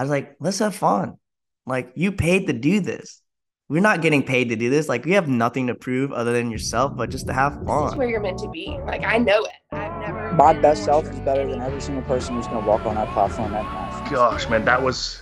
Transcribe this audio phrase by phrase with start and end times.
[0.00, 1.18] I was like, let's have fun.
[1.66, 3.20] Like you paid to do this.
[3.68, 4.88] We're not getting paid to do this.
[4.88, 7.84] Like we have nothing to prove other than yourself, but just to have fun.
[7.84, 8.78] This is where you're meant to be.
[8.86, 9.52] Like I know it.
[9.72, 10.32] I've never.
[10.32, 13.52] My best self is better than every single person who's gonna walk on that platform
[13.52, 14.10] that night.
[14.10, 15.20] Gosh, man, that was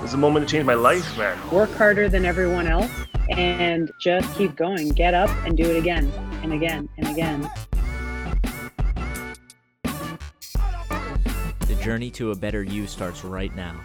[0.00, 1.38] was a moment to change my life, man.
[1.50, 2.90] Work harder than everyone else
[3.28, 4.88] and just keep going.
[4.88, 6.10] Get up and do it again
[6.42, 7.50] and again and again.
[11.66, 13.78] The journey to a better you starts right now.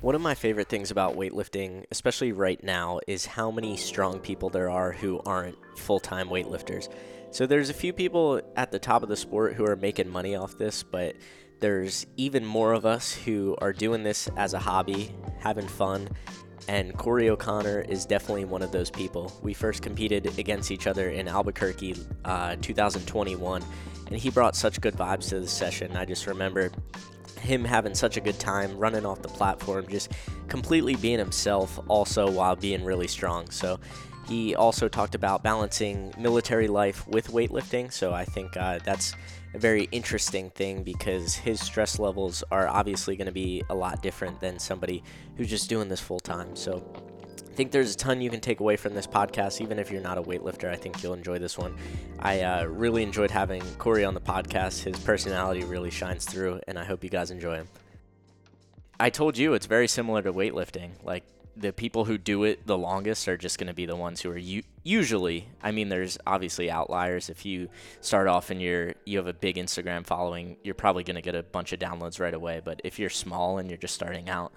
[0.00, 4.48] One of my favorite things about weightlifting, especially right now, is how many strong people
[4.48, 6.88] there are who aren't full time weightlifters.
[7.32, 10.36] So there's a few people at the top of the sport who are making money
[10.36, 11.16] off this, but
[11.58, 16.08] there's even more of us who are doing this as a hobby, having fun,
[16.68, 19.32] and Corey O'Connor is definitely one of those people.
[19.42, 23.64] We first competed against each other in Albuquerque uh, 2021,
[24.06, 25.96] and he brought such good vibes to the session.
[25.96, 26.70] I just remember
[27.38, 30.12] him having such a good time running off the platform, just
[30.48, 33.50] completely being himself, also while being really strong.
[33.50, 33.78] So
[34.28, 37.92] he also talked about balancing military life with weightlifting.
[37.92, 39.14] So I think uh, that's
[39.54, 44.02] a very interesting thing because his stress levels are obviously going to be a lot
[44.02, 45.02] different than somebody
[45.36, 46.54] who's just doing this full time.
[46.54, 46.82] So
[47.58, 50.16] think there's a ton you can take away from this podcast, even if you're not
[50.16, 50.70] a weightlifter.
[50.70, 51.76] I think you'll enjoy this one.
[52.20, 54.84] I uh, really enjoyed having Corey on the podcast.
[54.84, 57.68] His personality really shines through, and I hope you guys enjoy him.
[59.00, 60.90] I told you it's very similar to weightlifting.
[61.02, 61.24] Like
[61.56, 64.30] the people who do it the longest are just going to be the ones who
[64.30, 67.68] are u- usually i mean there's obviously outliers if you
[68.00, 71.34] start off and you're you have a big instagram following you're probably going to get
[71.34, 74.52] a bunch of downloads right away but if you're small and you're just starting out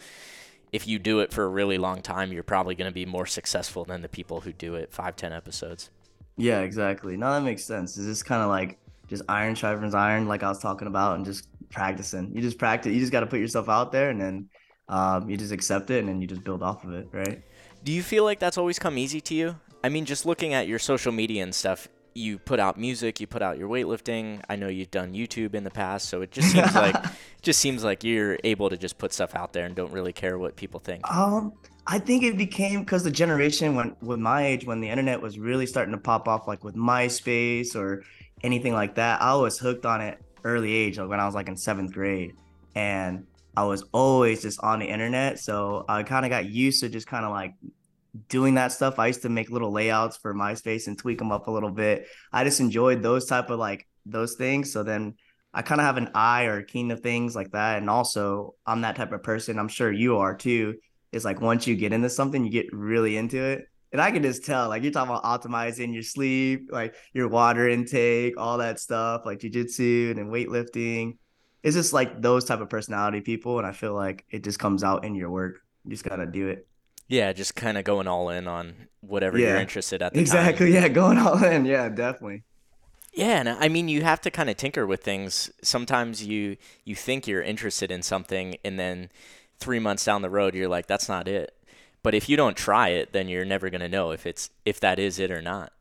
[0.72, 3.25] if you do it for a really long time you're probably going to be more
[3.25, 5.89] successful than the people who do it five ten episodes
[6.38, 10.28] yeah exactly no that makes sense it's just kind of like just iron sharpens iron
[10.28, 13.28] like i was talking about and just practicing you just practice you just got to
[13.28, 14.50] put yourself out there and then
[14.91, 17.41] um, you just accept it and then you just build off of it, right?
[17.83, 19.56] Do you feel like that's always come easy to you?
[19.83, 23.27] I mean, just looking at your social media and stuff, you put out music, you
[23.27, 24.41] put out your weightlifting.
[24.49, 26.95] I know you've done YouTube in the past, so it just seems like
[27.41, 30.38] just seems like you're able to just put stuff out there and don't really care
[30.38, 31.09] what people think.
[31.09, 31.53] Um,
[31.88, 35.39] I think it became because the generation when with my age when the internet was
[35.39, 38.03] really starting to pop off, like with MySpace or
[38.44, 39.21] anything like that.
[39.21, 42.35] I was hooked on it early age, like when I was like in seventh grade,
[42.75, 45.39] and I was always just on the internet.
[45.39, 47.53] So I kind of got used to just kind of like
[48.27, 48.99] doing that stuff.
[48.99, 52.07] I used to make little layouts for MySpace and tweak them up a little bit.
[52.31, 54.72] I just enjoyed those type of like those things.
[54.72, 55.16] So then
[55.53, 57.77] I kind of have an eye or keen to things like that.
[57.77, 59.59] And also I'm that type of person.
[59.59, 60.75] I'm sure you are too.
[61.11, 63.67] It's like once you get into something, you get really into it.
[63.91, 67.67] And I can just tell, like you're talking about optimizing your sleep, like your water
[67.67, 71.17] intake, all that stuff, like jujitsu and weightlifting
[71.63, 74.83] it's just like those type of personality people, and I feel like it just comes
[74.83, 75.59] out in your work.
[75.85, 76.67] You just gotta do it.
[77.11, 79.49] Yeah, just kind of going all in on whatever yeah.
[79.49, 80.83] you're interested at the exactly, time.
[80.83, 81.66] yeah, going all in.
[81.66, 82.44] Yeah, definitely.
[83.13, 85.51] Yeah, and I mean you have to kind of tinker with things.
[85.61, 86.55] Sometimes you
[86.85, 89.09] you think you're interested in something and then
[89.59, 91.53] 3 months down the road you're like that's not it.
[92.01, 94.79] But if you don't try it, then you're never going to know if it's if
[94.79, 95.73] that is it or not.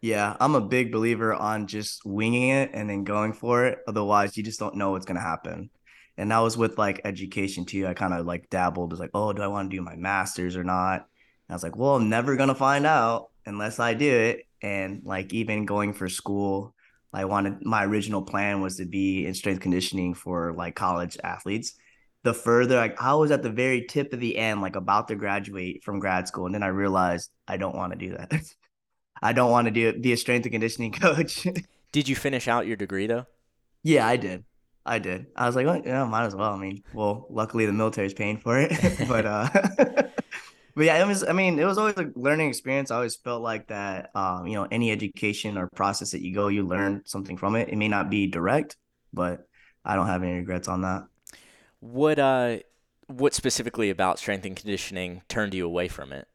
[0.00, 3.80] Yeah, I'm a big believer on just winging it and then going for it.
[3.86, 5.70] Otherwise, you just don't know what's gonna happen.
[6.18, 7.86] And that was with like education too.
[7.86, 10.56] I kind of like dabbled, was like, oh, do I want to do my master's
[10.56, 10.96] or not?
[10.96, 14.46] And I was like, well, I'm never gonna find out unless I do it.
[14.60, 16.74] And like even going for school,
[17.12, 21.74] I wanted my original plan was to be in strength conditioning for like college athletes.
[22.24, 25.14] The further like I was at the very tip of the end, like about to
[25.14, 28.42] graduate from grad school, and then I realized I don't want to do that.
[29.22, 31.46] I don't want to do be a strength and conditioning coach.
[31.92, 33.26] did you finish out your degree though?
[33.84, 34.44] Yeah, I did.
[34.88, 35.26] I did.
[35.36, 36.52] I was like, well, yeah, might as well.
[36.52, 38.72] I mean, well, luckily the military's paying for it,
[39.08, 39.48] but uh,
[40.74, 41.22] but yeah, it was.
[41.22, 42.90] I mean, it was always a learning experience.
[42.90, 44.10] I always felt like that.
[44.14, 47.68] Um, you know, any education or process that you go, you learn something from it.
[47.68, 48.76] It may not be direct,
[49.12, 49.46] but
[49.84, 51.04] I don't have any regrets on that.
[51.80, 52.58] What uh,
[53.08, 56.26] what specifically about strength and conditioning turned you away from it?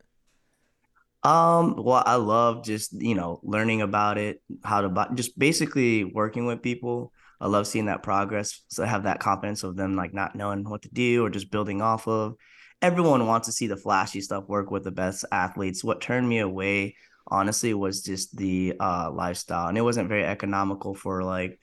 [1.24, 6.46] Um, well, I love just, you know, learning about it, how to just basically working
[6.46, 7.14] with people.
[7.44, 8.62] I love seeing that progress.
[8.70, 11.52] So I have that confidence of them like not knowing what to do or just
[11.52, 12.36] building off of.
[12.82, 15.84] Everyone wants to see the flashy stuff, work with the best athletes.
[15.84, 16.96] What turned me away,
[17.28, 19.68] honestly, was just the uh lifestyle.
[19.68, 21.60] And it wasn't very economical for like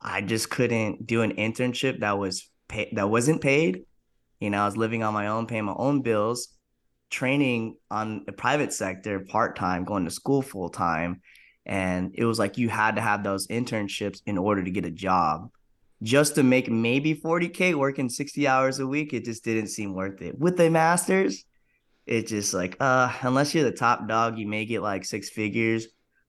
[0.00, 3.86] I just couldn't do an internship that was paid that wasn't paid.
[4.38, 6.48] You know, I was living on my own, paying my own bills
[7.10, 11.22] training on the private sector part time, going to school full time.
[11.66, 14.90] And it was like you had to have those internships in order to get a
[14.90, 15.50] job.
[16.02, 20.20] just to make maybe 40k working 60 hours a week, it just didn't seem worth
[20.22, 20.38] it.
[20.38, 21.44] With a masters,
[22.06, 25.86] it's just like uh unless you're the top dog, you may get like six figures.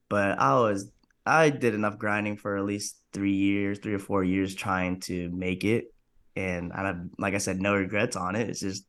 [0.09, 0.91] But I was
[1.25, 5.29] I did enough grinding for at least three years, three or four years trying to
[5.31, 5.93] make it.
[6.35, 8.49] And I like I said, no regrets on it.
[8.49, 8.85] It's just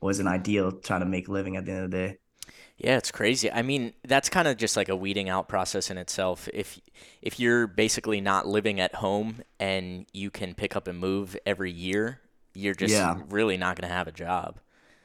[0.00, 2.18] wasn't ideal trying to make a living at the end of the day.
[2.78, 3.50] Yeah, it's crazy.
[3.50, 6.48] I mean, that's kind of just like a weeding out process in itself.
[6.54, 6.80] If
[7.22, 11.72] if you're basically not living at home and you can pick up and move every
[11.72, 12.20] year,
[12.54, 13.16] you're just Yeah.
[13.28, 14.60] really not going to have a job.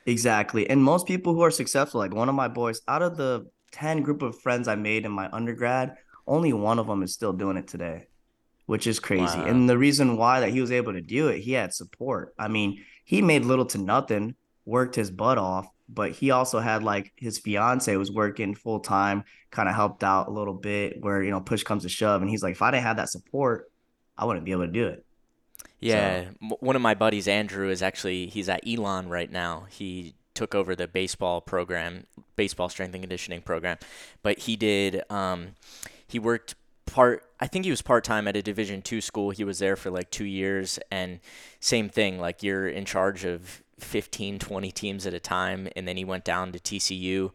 [0.05, 0.69] Exactly.
[0.69, 4.01] And most people who are successful, like one of my boys, out of the 10
[4.01, 5.95] group of friends I made in my undergrad,
[6.27, 8.07] only one of them is still doing it today,
[8.65, 9.39] which is crazy.
[9.39, 9.45] Wow.
[9.45, 12.33] And the reason why that he was able to do it, he had support.
[12.39, 14.35] I mean, he made little to nothing,
[14.65, 19.23] worked his butt off, but he also had like his fiance was working full time,
[19.51, 22.21] kind of helped out a little bit where, you know, push comes to shove.
[22.21, 23.71] And he's like, if I didn't have that support,
[24.17, 25.05] I wouldn't be able to do it.
[25.79, 29.65] Yeah, m one of my buddies, Andrew, is actually he's at Elon right now.
[29.69, 32.05] He took over the baseball program,
[32.35, 33.77] baseball strength and conditioning program,
[34.21, 35.03] but he did.
[35.09, 35.55] Um,
[36.07, 36.55] he worked
[36.85, 37.23] part.
[37.39, 39.31] I think he was part time at a Division two school.
[39.31, 41.19] He was there for like two years, and
[41.59, 42.19] same thing.
[42.19, 46.23] Like you're in charge of 15, 20 teams at a time, and then he went
[46.23, 47.31] down to TCU.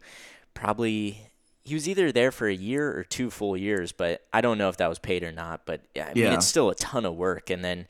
[0.53, 1.21] Probably
[1.63, 4.69] he was either there for a year or two full years, but I don't know
[4.69, 5.61] if that was paid or not.
[5.65, 7.85] But yeah, I mean, it's still a ton of work, and then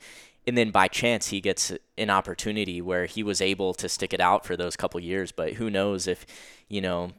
[0.46, 4.20] and then by chance he gets an opportunity where he was able to stick it
[4.20, 6.26] out for those couple years but who knows if
[6.68, 7.12] you know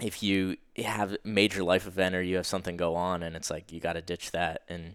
[0.00, 3.50] if you have a major life event or you have something go on and it's
[3.50, 4.94] like you got to ditch that and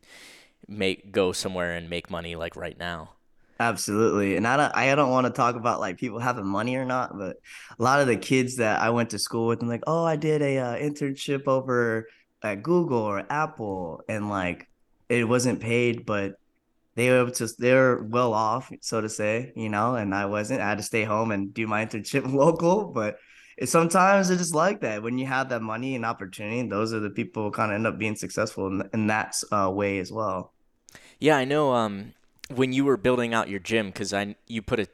[0.68, 3.12] make go somewhere and make money like right now
[3.60, 4.36] Absolutely.
[4.36, 7.18] And I don't I don't want to talk about like people having money or not,
[7.18, 7.38] but
[7.80, 10.18] a lot of the kids that I went to school with, I'm like, oh, I
[10.18, 12.08] did a uh, internship over
[12.44, 14.68] at Google or Apple, and like
[15.08, 16.36] it wasn't paid, but
[16.96, 20.62] they were to they were well off, so to say, you know, and I wasn't.
[20.62, 23.18] I had to stay home and do my internship local, but
[23.58, 25.02] it, sometimes it's just like that.
[25.02, 27.88] When you have that money and opportunity, those are the people who kind of end
[27.88, 30.54] up being successful in, in that uh, way as well.
[31.20, 32.14] yeah i know um
[32.54, 34.88] when you were building out your gym because i you put a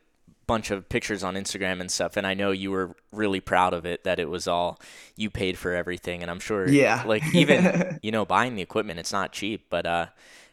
[0.48, 3.86] bunch of pictures on instagram and stuff and i know you were really proud of
[3.86, 4.80] it that it was all
[5.15, 7.03] you paid for everything and i'm sure Yeah.
[7.06, 10.07] like even you know buying the equipment it's not cheap but uh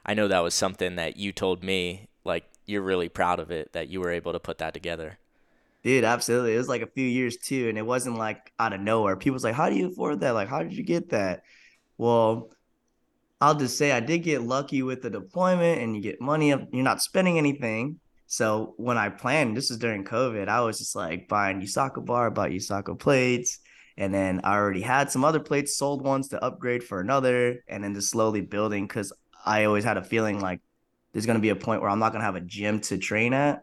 [0.06, 3.72] i know that was something that you told me like you're really proud of it
[3.72, 5.18] that you were able to put that together
[5.84, 6.54] Dude, absolutely.
[6.54, 9.14] It was like a few years too, and it wasn't like out of nowhere.
[9.14, 10.32] People's like, "How do you afford that?
[10.32, 11.44] Like, how did you get that?"
[11.96, 12.50] Well,
[13.40, 16.48] I'll just say I did get lucky with the deployment, and you get money.
[16.48, 18.00] You're not spending anything.
[18.26, 20.48] So when I planned, this is during COVID.
[20.48, 23.60] I was just like buying Uesaka bar, bought Uesaka plates,
[23.96, 27.82] and then I already had some other plates, sold ones to upgrade for another, and
[27.82, 29.12] then just slowly building because
[29.46, 30.60] I always had a feeling like
[31.12, 33.62] there's gonna be a point where I'm not gonna have a gym to train at,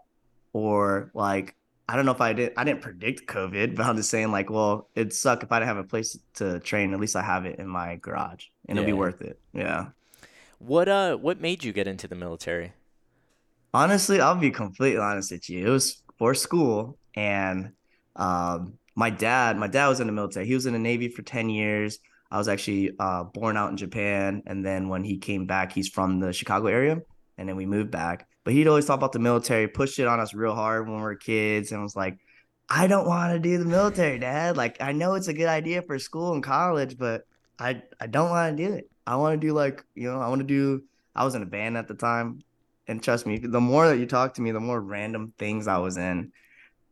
[0.52, 1.56] or like
[1.88, 4.50] I don't know if I did I didn't predict COVID, but I'm just saying like,
[4.50, 6.94] well, it'd suck if I didn't have a place to train.
[6.94, 9.40] At least I have it in my garage, and it'll be worth it.
[9.54, 9.88] Yeah.
[10.60, 12.74] what uh what made you get into the military
[13.74, 15.68] Honestly, I'll be completely honest with you.
[15.68, 17.72] It was for school, and
[18.16, 20.46] um, my dad, my dad was in the military.
[20.46, 22.00] He was in the Navy for 10 years.
[22.32, 25.90] I was actually uh, born out in Japan, and then when he came back, he's
[25.90, 27.02] from the Chicago area,
[27.38, 28.30] and then we moved back.
[28.46, 31.02] But he'd always talk about the military, pushed it on us real hard when we
[31.02, 32.18] were kids, and was like,
[32.70, 34.56] "I don't want to do the military, Dad.
[34.56, 37.24] Like, I know it's a good idea for school and college, but
[37.60, 38.90] I I don't want to do it.
[39.08, 40.84] I want to do like you know, I want to do.
[41.16, 42.42] I was in a band at the time,
[42.88, 45.78] and trust me, the more that you talk to me, the more random things I
[45.78, 46.32] was in.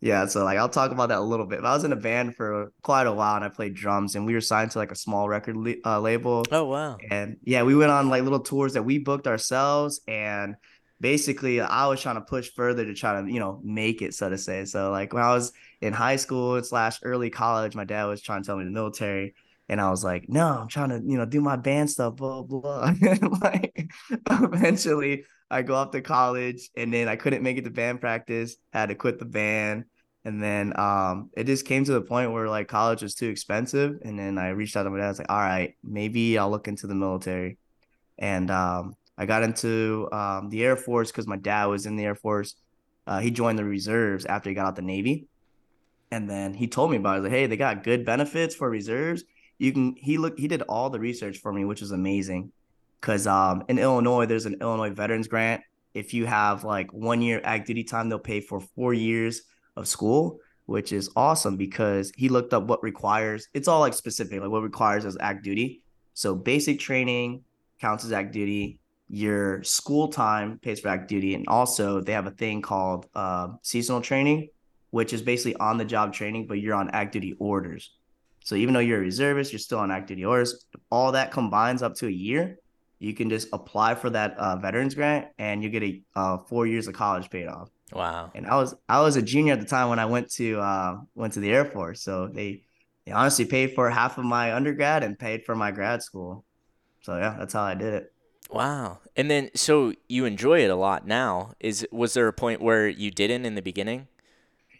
[0.01, 1.61] Yeah, so like I'll talk about that a little bit.
[1.61, 4.25] But I was in a band for quite a while, and I played drums, and
[4.25, 6.43] we were signed to like a small record le- uh, label.
[6.51, 10.01] oh wow And yeah, we went on like little tours that we booked ourselves.
[10.07, 10.55] And
[10.99, 14.29] basically, I was trying to push further to try to, you know, make it, so
[14.29, 14.65] to say.
[14.65, 18.41] So, like, when I was in high school slash early college, my dad was trying
[18.41, 19.35] to tell me the military.
[19.73, 22.43] And I was like, no, I'm trying to, you know, do my band stuff, blah,
[22.43, 22.93] blah.
[23.41, 23.89] Like,
[24.29, 28.55] eventually, I go off to college and then I couldn't make it to band practice,
[28.71, 29.85] had to quit the band.
[30.25, 33.97] And then um, it just came to the point where like college was too expensive.
[34.03, 35.05] And then I reached out to my dad.
[35.05, 37.57] I was like, all right, maybe I'll look into the military.
[38.19, 42.05] And um, I got into um, the Air Force because my dad was in the
[42.05, 42.53] Air Force.
[43.07, 45.25] Uh, he joined the reserves after he got out the Navy.
[46.11, 47.21] And then he told me about it.
[47.23, 49.23] Like, hey, they got good benefits for reserves.
[49.59, 52.51] You can he looked he did all the research for me, which is amazing.
[53.01, 55.63] Cause um in Illinois, there's an Illinois Veterans Grant.
[55.93, 59.43] If you have like one year act duty time, they'll pay for four years
[59.75, 64.41] of school, which is awesome because he looked up what requires it's all like specific,
[64.41, 65.81] like what requires as act duty.
[66.13, 67.43] So basic training
[67.79, 68.79] counts as act duty.
[69.09, 73.49] your school time pays for active duty, and also they have a thing called uh,
[73.61, 74.49] seasonal training,
[74.91, 77.91] which is basically on the job training, but you're on active duty orders.
[78.43, 80.65] So even though you're a reservist, you're still on active duty orders.
[80.89, 82.57] All that combines up to a year,
[82.99, 86.65] you can just apply for that uh, veterans grant, and you get a uh, four
[86.65, 87.69] years of college paid off.
[87.91, 88.31] Wow.
[88.33, 90.97] And I was I was a junior at the time when I went to uh,
[91.15, 92.63] went to the Air Force, so they
[93.05, 96.45] they honestly paid for half of my undergrad and paid for my grad school.
[97.01, 98.13] So yeah, that's how I did it.
[98.49, 98.99] Wow.
[99.15, 101.53] And then so you enjoy it a lot now.
[101.59, 104.07] Is was there a point where you didn't in the beginning?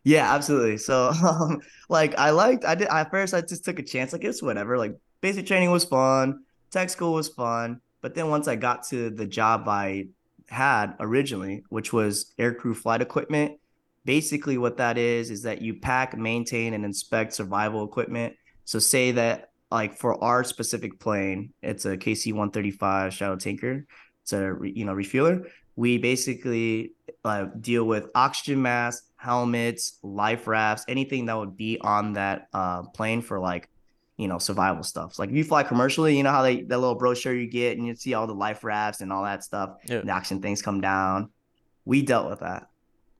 [0.03, 0.77] Yeah, absolutely.
[0.77, 4.23] So, um, like, I liked, I did, at first, I just took a chance, like,
[4.23, 4.77] it's whatever.
[4.77, 7.81] Like, basic training was fun, tech school was fun.
[8.01, 10.07] But then once I got to the job I
[10.49, 13.59] had originally, which was aircrew flight equipment,
[14.03, 18.35] basically what that is, is that you pack, maintain, and inspect survival equipment.
[18.65, 23.85] So, say that, like, for our specific plane, it's a KC 135 Stratotanker,
[24.21, 25.49] it's a, you know, refueler.
[25.75, 26.91] We basically
[27.25, 32.83] uh, deal with oxygen masks, helmets, life rafts, anything that would be on that uh,
[32.83, 33.69] plane for like,
[34.17, 35.17] you know, survival stuff.
[35.17, 37.87] Like if you fly commercially, you know how they that little brochure you get and
[37.87, 39.77] you see all the life rafts and all that stuff.
[39.85, 40.01] Yeah.
[40.01, 41.29] The oxygen things come down.
[41.85, 42.67] We dealt with that.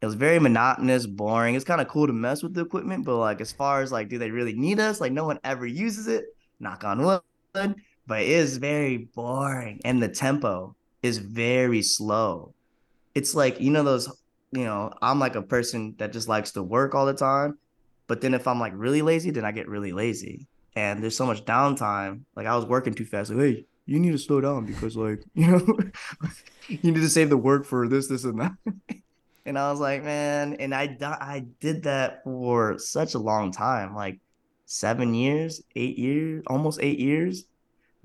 [0.01, 1.55] It was very monotonous, boring.
[1.55, 4.09] It's kind of cool to mess with the equipment, but like as far as like,
[4.09, 4.99] do they really need us?
[4.99, 6.25] Like no one ever uses it.
[6.59, 7.21] Knock on wood.
[8.05, 12.53] But it is very boring, and the tempo is very slow.
[13.15, 14.09] It's like you know those
[14.53, 17.57] you know, I'm like a person that just likes to work all the time.
[18.07, 20.47] But then if I'm like really lazy, then I get really lazy.
[20.75, 22.21] And there's so much downtime.
[22.35, 23.31] Like I was working too fast.
[23.31, 25.79] Like, hey, you need to slow down because like, you know,
[26.67, 28.53] you need to save the work for this, this, and that.
[29.45, 33.95] and I was like, man, and I I did that for such a long time,
[33.95, 34.19] like
[34.65, 37.45] seven years, eight years, almost eight years,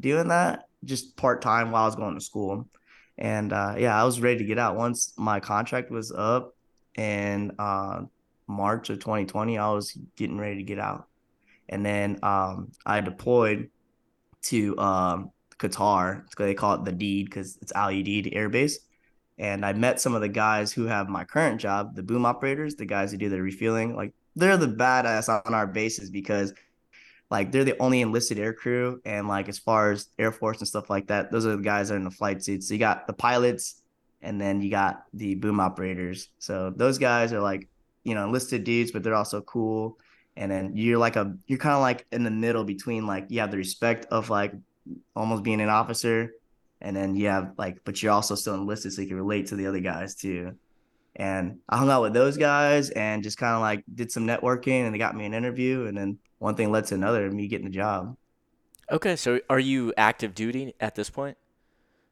[0.00, 2.66] doing that just part time while I was going to school.
[3.18, 6.54] And uh, yeah, I was ready to get out once my contract was up
[6.96, 8.02] in uh,
[8.46, 9.58] March of 2020.
[9.58, 11.06] I was getting ready to get out,
[11.68, 13.70] and then um, I deployed
[14.42, 16.22] to um, Qatar.
[16.36, 18.78] They call it the deed because it's Al Udeid Air Base.
[19.38, 22.74] And I met some of the guys who have my current job, the boom operators,
[22.74, 23.94] the guys who do the refueling.
[23.94, 26.52] Like they're the badass on our bases because
[27.30, 30.68] like they're the only enlisted air crew and like as far as air force and
[30.68, 32.68] stuff like that those are the guys that are in the flight suits.
[32.68, 33.82] So you got the pilots
[34.22, 36.28] and then you got the boom operators.
[36.38, 37.68] So those guys are like
[38.04, 39.98] you know enlisted dudes but they're also cool.
[40.36, 43.40] And then you're like a you're kind of like in the middle between like you
[43.40, 44.54] have the respect of like
[45.14, 46.32] almost being an officer
[46.80, 49.56] and then you have like but you're also still enlisted so you can relate to
[49.56, 50.54] the other guys too.
[51.16, 54.86] And i hung out with those guys and just kind of like did some networking
[54.86, 57.66] and they got me an interview and then one thing led to another me getting
[57.66, 58.16] the job.
[58.90, 61.36] Okay, so are you active duty at this point?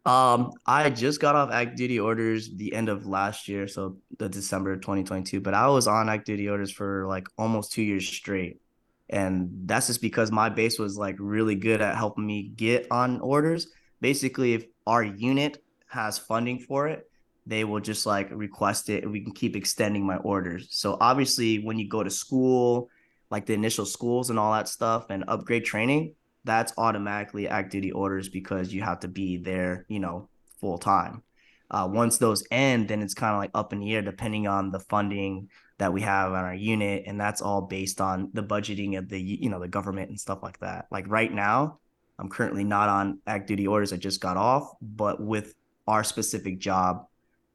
[0.05, 4.29] Um, I just got off active duty orders the end of last year, so the
[4.29, 5.41] December of 2022.
[5.41, 8.61] But I was on active duty orders for like almost two years straight.
[9.09, 13.21] And that's just because my base was like really good at helping me get on
[13.21, 13.69] orders.
[14.01, 17.09] Basically, if our unit has funding for it,
[17.47, 20.69] they will just like request it and we can keep extending my orders.
[20.71, 22.89] So obviously when you go to school,
[23.31, 26.15] like the initial schools and all that stuff and upgrade training,
[26.45, 30.29] that's automatically act duty orders because you have to be there, you know,
[30.61, 31.23] full time.
[31.71, 34.71] Uh, once those end, then it's kind of like up in the air depending on
[34.71, 38.97] the funding that we have on our unit, and that's all based on the budgeting
[38.97, 40.87] of the you know the government and stuff like that.
[40.91, 41.79] Like right now,
[42.19, 43.93] I'm currently not on act duty orders.
[43.93, 45.55] I just got off, but with
[45.87, 47.07] our specific job,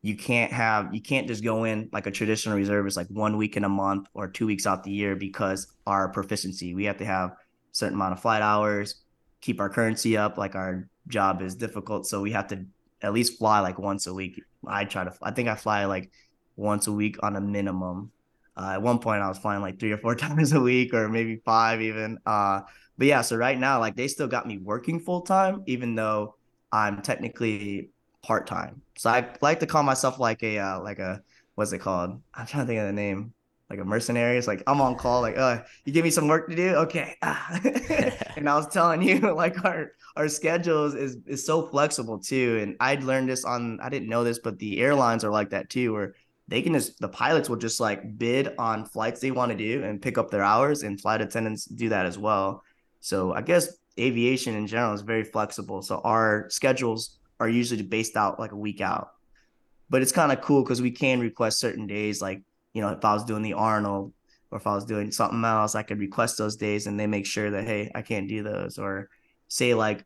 [0.01, 3.55] you can't have you can't just go in like a traditional reservist like one week
[3.55, 6.73] in a month or two weeks out the year because our proficiency.
[6.73, 7.37] We have to have a
[7.71, 8.95] certain amount of flight hours
[9.41, 12.07] keep our currency up like our job is difficult.
[12.07, 12.65] So we have to
[13.01, 14.41] at least fly like once a week.
[14.65, 16.11] I try to i think i fly like
[16.55, 18.11] once a week on a minimum.
[18.57, 21.09] Uh, at one point i was flying like three or four times a week or
[21.09, 22.17] maybe five even.
[22.25, 22.61] Uh,
[22.97, 26.35] but yeah so right now like they still got me working full time even though
[26.71, 27.89] i'm technically
[28.21, 28.81] part time.
[28.97, 31.21] So I like to call myself like a uh, like a
[31.55, 32.21] what's it called?
[32.33, 33.33] I'm trying to think of the name.
[33.69, 34.37] Like a mercenary.
[34.37, 35.21] It's like I'm on call.
[35.21, 37.15] Like, uh, you give me some work to do, okay?
[37.21, 42.59] and I was telling you, like our our schedules is is so flexible too.
[42.61, 43.79] And I'd learned this on.
[43.79, 46.15] I didn't know this, but the airlines are like that too, where
[46.49, 49.85] they can just the pilots will just like bid on flights they want to do
[49.85, 52.65] and pick up their hours, and flight attendants do that as well.
[52.99, 55.81] So I guess aviation in general is very flexible.
[55.81, 59.11] So our schedules are usually based out like a week out.
[59.89, 62.21] But it's kind of cool because we can request certain days.
[62.21, 62.41] Like,
[62.73, 64.13] you know, if I was doing the Arnold
[64.51, 67.25] or if I was doing something else, I could request those days and they make
[67.25, 68.77] sure that, hey, I can't do those.
[68.77, 69.09] Or
[69.49, 70.05] say like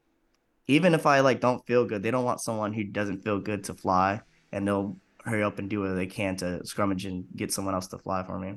[0.68, 3.66] even if I like don't feel good, they don't want someone who doesn't feel good
[3.66, 7.52] to fly, and they'll hurry up and do what they can to scrummage and get
[7.52, 8.56] someone else to fly for me.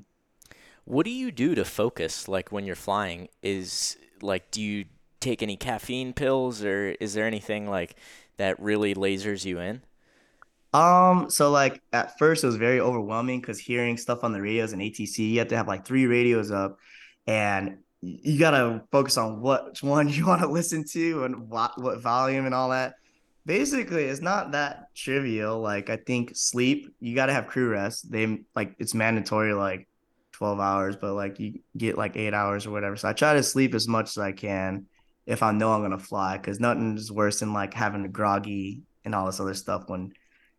[0.85, 3.29] What do you do to focus like when you're flying?
[3.43, 4.87] Is like do you
[5.21, 7.97] take any caffeine pills or is there anything like
[8.39, 9.83] that really lasers you in?
[10.73, 14.73] Um, so like at first it was very overwhelming because hearing stuff on the radios
[14.73, 16.79] and ATC, you have to have like three radios up,
[17.27, 22.01] and you gotta focus on which one you want to listen to and what what
[22.01, 22.95] volume and all that.
[23.47, 25.61] Basically, it's not that trivial.
[25.61, 28.11] Like I think sleep, you gotta have crew rest.
[28.11, 29.89] They like it's mandatory like
[30.33, 32.97] 12 hours, but like you get like eight hours or whatever.
[32.97, 34.87] So I try to sleep as much as I can
[35.29, 38.81] if I know I'm gonna fly, because nothing is worse than like having a groggy
[39.05, 40.11] and all this other stuff when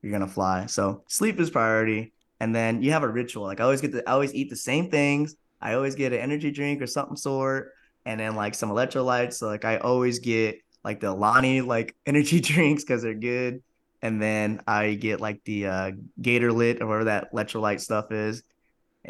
[0.01, 0.67] you're gonna fly.
[0.67, 2.13] So sleep is priority.
[2.39, 3.43] And then you have a ritual.
[3.43, 5.35] Like I always get to I always eat the same things.
[5.59, 7.73] I always get an energy drink or something sort,
[8.05, 9.33] and then like some electrolytes.
[9.33, 13.63] So like I always get like the Alani like energy drinks because they're good.
[14.03, 18.43] And then I get like the uh Gatorlyte or whatever that electrolyte stuff is,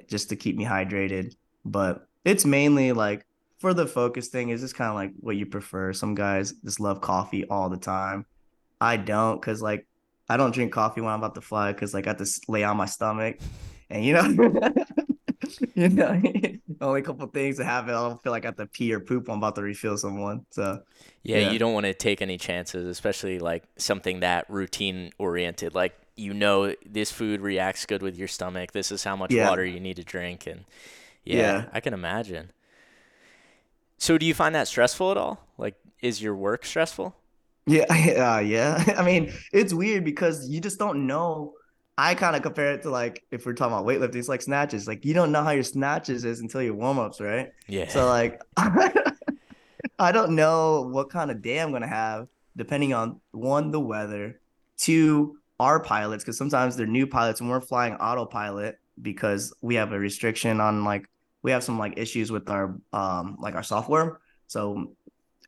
[0.07, 1.35] just to keep me hydrated.
[1.65, 3.25] But it's mainly like
[3.59, 5.93] for the focus thing, is just kind of like what you prefer.
[5.93, 8.25] Some guys just love coffee all the time.
[8.81, 9.85] I don't because like
[10.29, 12.63] I don't drink coffee when I'm about to fly because like I have to lay
[12.63, 13.37] on my stomach,
[13.89, 14.23] and you know,
[15.75, 16.21] you know,
[16.81, 17.91] only a couple things have it.
[17.91, 19.27] I don't feel like I have to pee or poop.
[19.27, 20.45] when I'm about to refill someone.
[20.51, 20.81] So
[21.23, 21.51] Yeah, Yeah.
[21.51, 25.75] you don't want to take any chances, especially like something that routine oriented.
[25.75, 28.71] Like you know this food reacts good with your stomach.
[28.71, 29.49] This is how much Yeah.
[29.49, 30.65] water you need to drink and
[31.25, 31.65] yeah, Yeah.
[31.73, 32.51] I can imagine.
[33.99, 35.45] So do you find that stressful at all?
[35.57, 37.15] Like is your work stressful?
[37.69, 37.83] yeah,
[38.35, 38.83] uh, yeah.
[38.97, 41.53] I mean, it's weird because you just don't know.
[41.97, 44.87] I kind of compare it to like if we're talking about weightlifting, it's like snatches.
[44.87, 47.51] Like you don't know how your snatches is until your warm ups, right?
[47.67, 47.89] Yeah.
[47.89, 53.71] So like I don't know what kind of day I'm gonna have, depending on one,
[53.71, 54.39] the weather,
[54.77, 59.91] two, our pilots, because sometimes they're new pilots and we're flying autopilot because we have
[59.91, 61.05] a restriction on like
[61.41, 64.19] we have some like issues with our um like our software.
[64.47, 64.93] So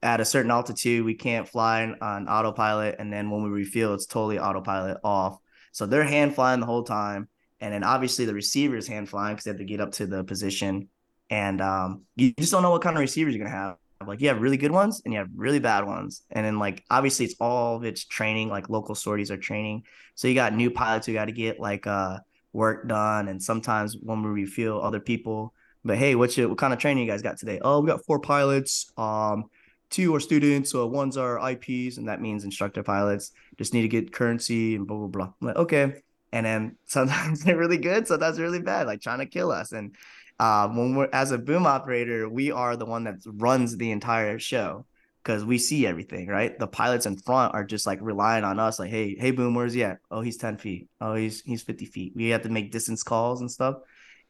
[0.04, 4.06] at a certain altitude, we can't fly on autopilot, and then when we refuel, it's
[4.06, 5.38] totally autopilot off.
[5.72, 7.28] So they're hand flying the whole time,
[7.60, 10.24] and then obviously the receiver's hand flying because they have to get up to the
[10.24, 10.90] position
[11.32, 13.78] and um, you just don't know what kind of receivers you're gonna have.
[14.06, 16.84] Like you have really good ones and you have really bad ones, and then like
[16.92, 18.50] obviously it's all of it's training.
[18.50, 21.88] Like local sorties are training, so you got new pilots who got to get like
[21.88, 22.20] uh
[22.52, 25.54] work done, and sometimes when we refuel other people.
[25.84, 27.60] But hey, what's your what kind of training you guys got today?
[27.62, 28.92] Oh, we got four pilots.
[28.98, 29.46] Um,
[29.90, 33.32] two are students, so one's our IPs, and that means instructor pilots.
[33.58, 35.34] Just need to get currency and blah blah blah.
[35.42, 36.02] I'm like, okay.
[36.32, 39.72] And then sometimes they're really good, sometimes they're really bad, like trying to kill us.
[39.72, 39.96] And
[40.40, 44.40] uh, when we're as a boom operator, we are the one that runs the entire
[44.40, 44.86] show
[45.24, 46.58] because we see everything, right?
[46.58, 49.74] The pilots in front are just like relying on us, like, hey, hey, boom, where's
[49.74, 50.00] he at?
[50.10, 50.90] Oh, he's 10 feet.
[51.00, 52.14] Oh, he's he's 50 feet.
[52.16, 53.76] We have to make distance calls and stuff.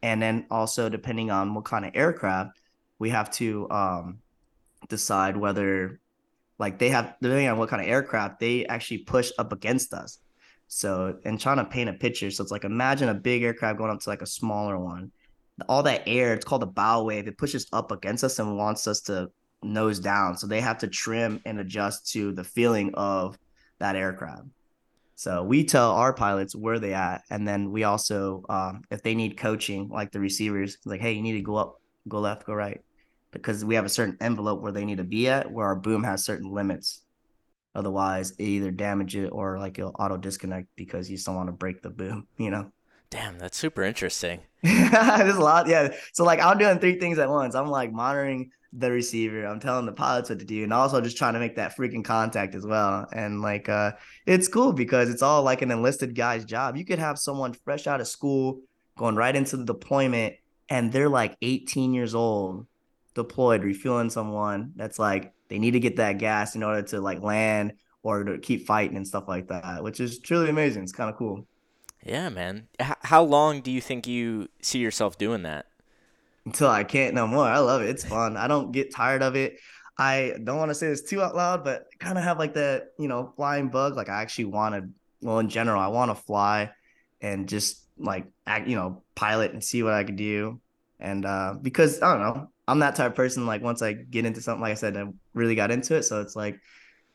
[0.03, 2.57] And then also depending on what kind of aircraft,
[2.99, 4.19] we have to um
[4.89, 5.99] decide whether
[6.59, 10.19] like they have depending on what kind of aircraft, they actually push up against us.
[10.67, 12.31] So and trying to paint a picture.
[12.31, 15.11] So it's like imagine a big aircraft going up to like a smaller one
[15.67, 17.27] all that air, it's called a bow wave.
[17.27, 19.29] It pushes up against us and wants us to
[19.63, 20.37] nose down.
[20.37, 23.37] So they have to trim and adjust to the feeling of
[23.79, 24.43] that aircraft.
[25.15, 29.13] So we tell our pilots where they at, and then we also, um, if they
[29.13, 32.53] need coaching, like the receivers, like, hey, you need to go up, go left, go
[32.53, 32.81] right,
[33.31, 36.03] because we have a certain envelope where they need to be at, where our boom
[36.03, 37.01] has certain limits.
[37.73, 41.53] Otherwise, it either damage it or like it'll auto disconnect because you don't want to
[41.53, 42.71] break the boom, you know.
[43.09, 44.41] Damn, that's super interesting.
[44.63, 45.93] There's a lot, yeah.
[46.13, 47.55] So like I'm doing three things at once.
[47.55, 49.45] I'm like monitoring the receiver.
[49.45, 52.03] I'm telling the pilots what to do, and also just trying to make that freaking
[52.03, 53.07] contact as well.
[53.11, 53.93] And like, uh,
[54.25, 56.77] it's cool because it's all like an enlisted guy's job.
[56.77, 58.61] You could have someone fresh out of school
[58.97, 60.35] going right into the deployment,
[60.69, 62.67] and they're like 18 years old,
[63.13, 64.73] deployed, refueling someone.
[64.75, 68.37] That's like they need to get that gas in order to like land or to
[68.39, 70.83] keep fighting and stuff like that, which is truly amazing.
[70.83, 71.45] It's kind of cool.
[72.03, 72.67] Yeah, man.
[72.79, 75.67] H- how long do you think you see yourself doing that?
[76.45, 77.45] Until I can't no more.
[77.45, 77.89] I love it.
[77.89, 78.37] It's fun.
[78.37, 79.59] I don't get tired of it.
[79.97, 82.89] I don't want to say this too out loud, but kind of have like that,
[82.97, 83.95] you know, flying bug.
[83.95, 84.89] Like I actually want to,
[85.21, 86.71] well, in general, I want to fly
[87.21, 90.59] and just like act, you know, pilot and see what I could do.
[90.99, 93.45] And uh, because I don't know, I'm that type of person.
[93.45, 96.03] Like once I get into something, like I said, I really got into it.
[96.03, 96.59] So it's like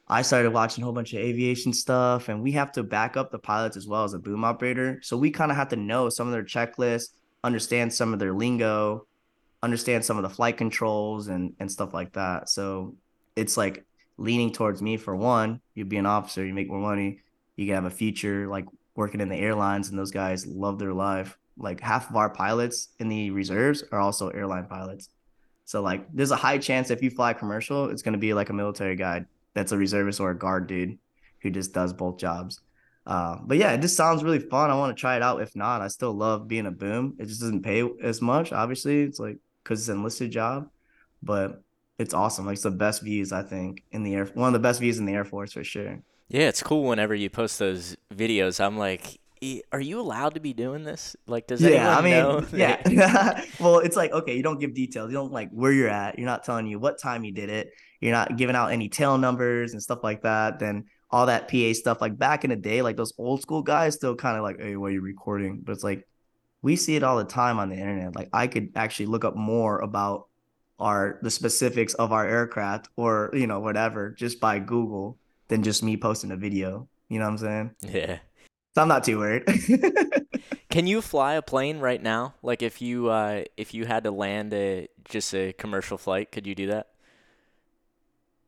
[0.08, 3.32] I started watching a whole bunch of aviation stuff, and we have to back up
[3.32, 5.00] the pilots as well as a boom operator.
[5.02, 7.08] So we kind of have to know some of their checklists,
[7.42, 9.06] understand some of their lingo,
[9.66, 12.48] understand some of the flight controls and and stuff like that.
[12.48, 12.96] So
[13.34, 13.84] it's like
[14.16, 17.20] leaning towards me for one, you'd be an officer, you make more money,
[17.56, 20.94] you can have a future like working in the airlines, and those guys love their
[20.94, 21.36] life.
[21.58, 25.10] Like half of our pilots in the reserves are also airline pilots.
[25.66, 28.54] So like there's a high chance if you fly commercial, it's gonna be like a
[28.54, 30.98] military guy that's a reservist or a guard dude
[31.40, 32.60] who just does both jobs.
[33.06, 34.68] Uh, but yeah, it just sounds really fun.
[34.68, 35.40] I want to try it out.
[35.40, 37.14] If not, I still love being a boom.
[37.20, 39.02] It just doesn't pay as much, obviously.
[39.02, 40.68] It's like because it's an enlisted job,
[41.22, 41.62] but
[41.98, 42.46] it's awesome.
[42.46, 44.26] Like it's the best views I think in the air.
[44.34, 45.98] One of the best views in the Air Force for sure.
[46.28, 48.64] Yeah, it's cool whenever you post those videos.
[48.64, 51.16] I'm like, "E- are you allowed to be doing this?
[51.26, 51.72] Like, does it?
[51.72, 53.44] yeah, I mean, yeah.
[53.60, 55.10] well, it's like okay, you don't give details.
[55.10, 56.18] You don't like where you're at.
[56.18, 57.70] You're not telling you what time you did it.
[58.00, 60.58] You're not giving out any tail numbers and stuff like that.
[60.58, 63.94] Then all that PA stuff, like back in the day, like those old school guys
[63.94, 65.60] still kind of like, hey, what are you recording?
[65.62, 66.06] But it's like
[66.62, 68.14] we see it all the time on the internet.
[68.14, 70.28] Like I could actually look up more about
[70.78, 75.16] our the specifics of our aircraft or you know whatever just by Google
[75.48, 76.88] than just me posting a video.
[77.08, 77.70] You know what I'm saying?
[77.80, 78.18] yeah.
[78.74, 79.44] So I'm not too worried.
[80.68, 82.34] Can you fly a plane right now?
[82.42, 86.46] Like, if you uh, if you had to land a just a commercial flight, could
[86.46, 86.88] you do that?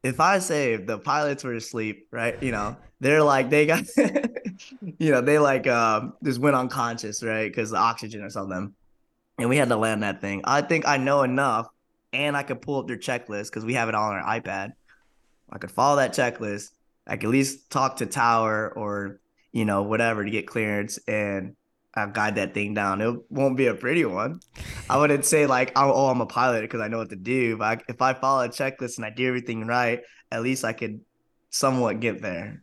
[0.02, 2.40] if I say the pilots were asleep, right?
[2.42, 3.84] You know, they're like they got,
[4.80, 7.48] you know, they like um just went unconscious, right?
[7.50, 8.74] Because the oxygen or something,
[9.38, 10.42] and we had to land that thing.
[10.44, 11.68] I think I know enough,
[12.12, 14.72] and I could pull up their checklist because we have it all on our iPad.
[15.50, 16.70] I could follow that checklist.
[17.06, 19.20] I could at least talk to Tower or
[19.52, 21.56] you know whatever to get clearance, and
[21.94, 23.00] I'll guide that thing down.
[23.00, 24.40] It won't be a pretty one.
[24.88, 27.56] I wouldn't say like, oh, oh, I'm a pilot because I know what to do.
[27.56, 30.74] But I, if I follow a checklist and I do everything right, at least I
[30.74, 31.00] could
[31.50, 32.62] somewhat get there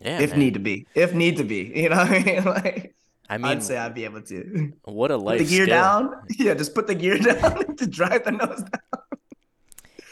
[0.00, 0.38] Yeah, if man.
[0.40, 0.86] need to be.
[0.94, 2.44] If need to be, you know what I mean?
[2.44, 2.94] Like,
[3.28, 5.76] I mean, I'd say I'd be able to what a put life the gear skill.
[5.76, 6.14] down.
[6.38, 9.00] Yeah, just put the gear down to drive the nose down.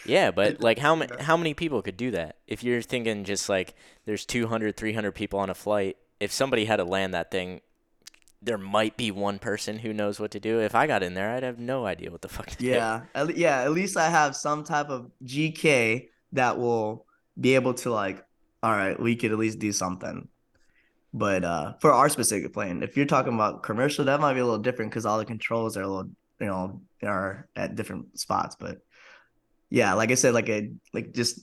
[0.07, 2.37] Yeah, but like how many how many people could do that?
[2.47, 6.77] If you're thinking just like there's 200, 300 people on a flight, if somebody had
[6.77, 7.61] to land that thing,
[8.42, 10.61] there might be one person who knows what to do.
[10.61, 12.66] If I got in there, I'd have no idea what the fuck to do.
[12.66, 13.62] Yeah, at, yeah.
[13.62, 17.07] At least I have some type of GK that will
[17.40, 18.25] be able to like,
[18.64, 20.27] all right, we could at least do something.
[21.12, 24.44] But uh, for our specific plane, if you're talking about commercial, that might be a
[24.44, 28.57] little different because all the controls are a little, you know, are at different spots.
[28.59, 28.79] But
[29.68, 31.40] yeah, like I said, like a like just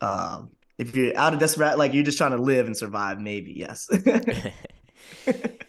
[0.00, 3.52] um, if you're out of desperate, like you're just trying to live and survive, maybe
[3.52, 3.88] yes.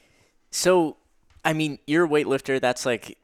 [0.56, 0.96] So,
[1.44, 2.62] I mean, you're a weightlifter.
[2.62, 3.18] That's like,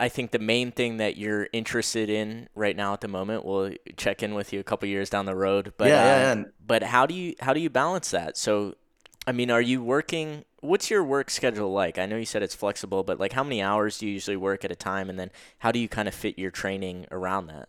[0.00, 3.44] I think the main thing that you're interested in right now at the moment.
[3.44, 5.74] We'll check in with you a couple years down the road.
[5.76, 6.44] But Yeah, yeah, uh, yeah.
[6.64, 8.36] But how do you how do you balance that?
[8.36, 8.74] So,
[9.26, 10.44] I mean, are you working?
[10.60, 11.98] What's your work schedule like?
[11.98, 14.64] I know you said it's flexible, but like, how many hours do you usually work
[14.64, 15.10] at a time?
[15.10, 17.68] And then how do you kind of fit your training around that?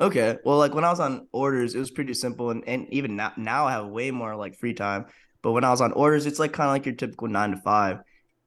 [0.00, 0.38] Okay.
[0.44, 3.32] Well, like when I was on orders, it was pretty simple, and, and even now,
[3.36, 5.06] now I have way more like free time.
[5.42, 7.56] But when I was on orders, it's like kind of like your typical nine to
[7.58, 7.98] five.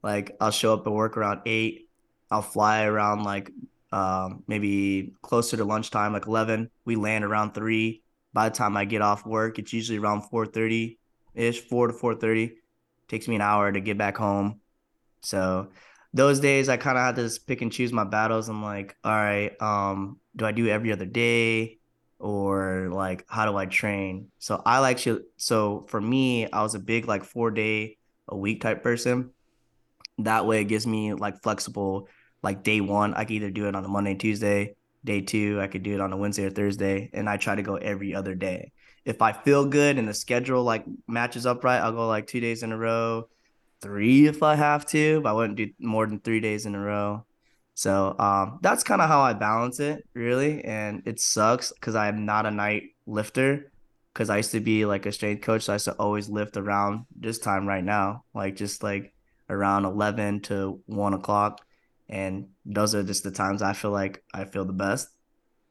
[0.04, 1.87] Like I'll show up and work around eight.
[2.30, 3.52] I'll fly around like
[3.92, 6.70] um, maybe closer to lunchtime, like eleven.
[6.86, 8.04] We land around three.
[8.34, 11.00] By the time I get off work, it's usually around four thirty
[11.34, 12.56] ish, four to four thirty.
[13.08, 14.60] Takes me an hour to get back home.
[15.22, 15.70] So
[16.14, 18.50] those days I kind of had to just pick and choose my battles.
[18.50, 21.80] I'm like, all right, um, do I do every other day
[22.20, 24.28] or like how do I train?
[24.40, 28.36] So I like to so for me, I was a big like four day a
[28.36, 29.32] week type person.
[30.20, 32.10] That way it gives me like flexible
[32.42, 35.68] like day one, I could either do it on a Monday, Tuesday, day two, I
[35.68, 38.36] could do it on a Wednesday or Thursday, and I try to go every other
[38.36, 38.72] day.
[39.06, 42.40] If I feel good and the schedule like matches up right, I'll go like two
[42.40, 43.30] days in a row,
[43.82, 46.80] three if I have to, but I wouldn't do more than three days in a
[46.80, 47.26] row.
[47.74, 50.64] So um, that's kind of how I balance it, really.
[50.66, 53.72] And it sucks because I am not a night lifter.
[54.14, 56.58] Because I used to be like a strength coach, so I used to always lift
[56.58, 59.14] around this time right now, like just like
[59.48, 61.64] around eleven to one o'clock,
[62.10, 65.10] and those are just the times I feel like I feel the best.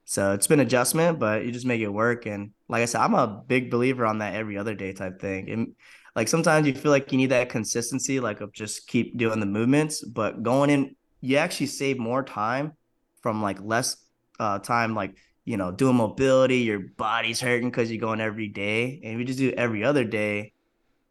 [0.04, 2.26] So it's been adjustment, but you just make it work.
[2.26, 5.50] And like I said, I'm a big believer on that every other day type thing.
[5.50, 5.74] And
[6.14, 9.46] like sometimes you feel like you need that consistency, like of just keep doing the
[9.46, 12.72] movements, but going in, you actually save more time
[13.20, 13.96] from like less
[14.38, 16.58] uh, time, like you know, doing mobility.
[16.58, 20.04] Your body's hurting because you're going every day, and if you just do every other
[20.04, 20.52] day,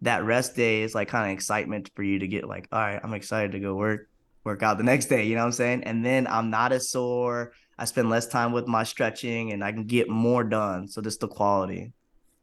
[0.02, 3.00] that rest day is like kind of excitement for you to get like, all right,
[3.02, 4.08] I'm excited to go work
[4.46, 5.26] work out the next day.
[5.26, 5.84] You know what I'm saying?
[5.84, 7.52] And then I'm not as sore.
[7.78, 10.88] I spend less time with my stretching, and I can get more done.
[10.88, 11.92] So just the quality,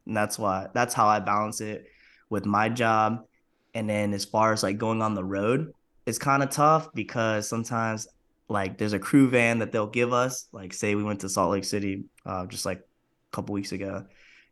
[0.05, 1.87] and that's why that's how I balance it
[2.29, 3.25] with my job.
[3.73, 5.73] And then as far as like going on the road,
[6.05, 8.07] it's kind of tough because sometimes
[8.47, 10.47] like there's a crew van that they'll give us.
[10.51, 14.05] Like say we went to Salt Lake City uh, just like a couple weeks ago,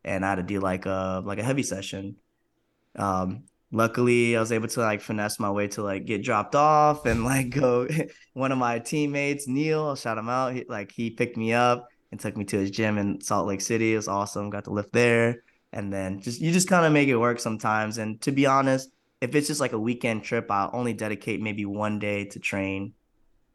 [0.03, 2.15] and I had to do like a like a heavy session.
[2.95, 7.05] Um, luckily, I was able to like finesse my way to like get dropped off
[7.05, 7.87] and like go.
[8.33, 10.53] One of my teammates, Neil, I'll shout him out.
[10.53, 13.61] He, like he picked me up and took me to his gym in Salt Lake
[13.61, 13.93] City.
[13.93, 14.49] It was awesome.
[14.49, 17.97] Got to lift there, and then just you just kind of make it work sometimes.
[17.97, 18.89] And to be honest,
[19.21, 22.93] if it's just like a weekend trip, I'll only dedicate maybe one day to train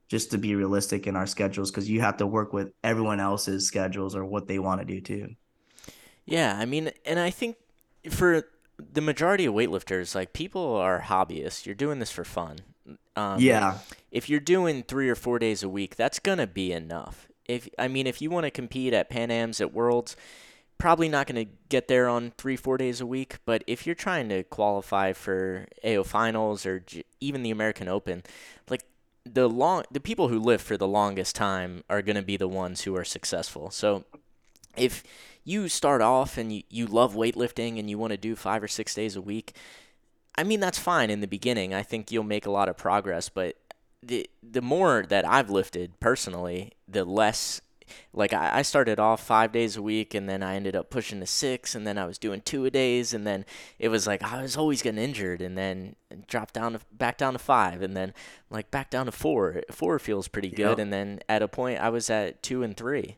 [0.08, 3.66] just to be realistic in our schedules because you have to work with everyone else's
[3.66, 5.34] schedules or what they want to do too.
[6.24, 7.56] Yeah, I mean, and I think
[8.10, 11.66] for the majority of weightlifters, like people are hobbyists.
[11.66, 12.58] You're doing this for fun.
[13.16, 13.78] Um, yeah.
[14.10, 17.28] If you're doing three or four days a week, that's gonna be enough.
[17.46, 20.16] If I mean, if you want to compete at Pan Am's, at Worlds,
[20.78, 23.36] probably not going to get there on three, four days a week.
[23.44, 28.22] But if you're trying to qualify for AO finals or G- even the American Open,
[28.68, 28.84] like
[29.24, 32.48] the long, the people who live for the longest time are going to be the
[32.48, 33.70] ones who are successful.
[33.70, 34.04] So
[34.76, 35.02] if
[35.46, 38.68] you start off and you, you love weightlifting and you want to do five or
[38.68, 39.54] six days a week,
[40.36, 41.72] I mean that's fine in the beginning.
[41.72, 43.56] I think you'll make a lot of progress, but
[44.02, 47.60] the the more that I've lifted personally, the less
[48.12, 51.20] like I, I started off five days a week and then I ended up pushing
[51.20, 53.44] to six and then I was doing two a days and then
[53.78, 55.94] it was like I was always getting injured and then
[56.26, 58.12] dropped down to back down to five and then
[58.50, 59.62] like back down to four.
[59.70, 60.78] Four feels pretty good Yep.
[60.80, 63.16] and then at a point I was at two and three.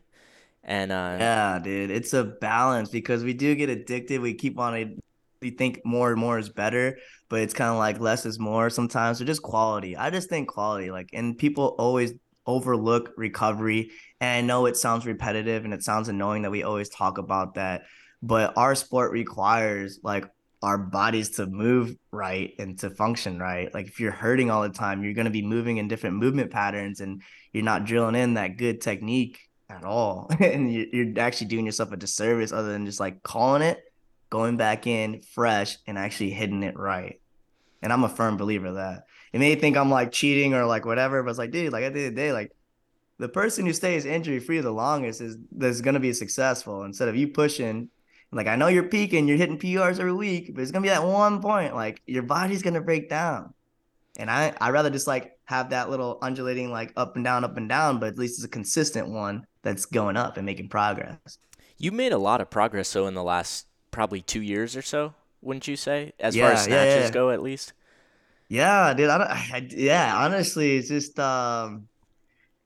[0.69, 4.21] And uh Yeah, dude, it's a balance because we do get addicted.
[4.21, 4.99] We keep wanting,
[5.41, 8.69] we think more and more is better, but it's kind of like less is more
[8.69, 9.17] sometimes.
[9.17, 9.97] So just quality.
[9.97, 12.13] I just think quality, like, and people always
[12.45, 13.91] overlook recovery.
[14.21, 17.55] And I know it sounds repetitive and it sounds annoying that we always talk about
[17.55, 17.83] that,
[18.21, 20.25] but our sport requires like
[20.61, 23.73] our bodies to move right and to function right.
[23.73, 26.51] Like if you're hurting all the time, you're going to be moving in different movement
[26.51, 30.29] patterns and you're not drilling in that good technique at all.
[30.39, 33.79] and you- you're actually doing yourself a disservice other than just like calling it,
[34.29, 37.21] going back in fresh and actually hitting it right.
[37.81, 39.05] And I'm a firm believer of that.
[39.31, 41.93] It may think I'm like cheating or like whatever, but it's like, dude, like at
[41.93, 42.51] the end of the day, like
[43.19, 47.15] the person who stays injury free the longest is that's gonna be successful instead of
[47.15, 47.89] you pushing.
[48.31, 51.03] Like I know you're peaking, you're hitting PRs every week, but it's gonna be that
[51.03, 53.53] one point, like your body's gonna break down.
[54.17, 57.57] And I I rather just like have that little undulating like up and down, up
[57.57, 61.39] and down, but at least it's a consistent one that's going up and making progress.
[61.77, 65.13] you made a lot of progress though in the last probably two years or so,
[65.41, 66.13] wouldn't you say?
[66.19, 67.09] As far Yeah, as yeah, snatches yeah.
[67.09, 67.73] go at least.
[68.47, 69.09] Yeah, dude.
[69.09, 69.27] I don't.
[69.29, 71.87] I, yeah, honestly, it's just um,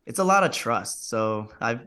[0.05, 1.09] it's a lot of trust.
[1.09, 1.81] So I've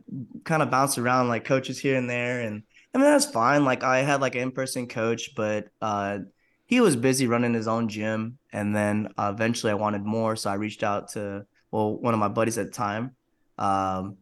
[0.44, 2.64] kind of bounced around like coaches here and there, and
[2.94, 3.64] I mean that's fine.
[3.64, 6.20] Like I had like an in-person coach, but uh,
[6.66, 10.50] he was busy running his own gym, and then uh, eventually I wanted more, so
[10.50, 13.16] I reached out to well one of my buddies at the time.
[13.58, 14.18] Um,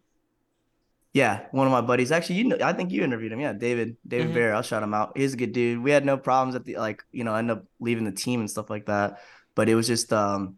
[1.14, 2.10] yeah, one of my buddies.
[2.12, 3.40] Actually, you know, I think you interviewed him.
[3.40, 4.34] Yeah, David, David Mhm.
[4.34, 4.54] Bear.
[4.54, 5.16] I'll shout him out.
[5.16, 5.82] He's a good dude.
[5.82, 8.50] We had no problems at the like, you know, end up leaving the team and
[8.50, 9.20] stuff like that.
[9.54, 10.56] But it was just, um,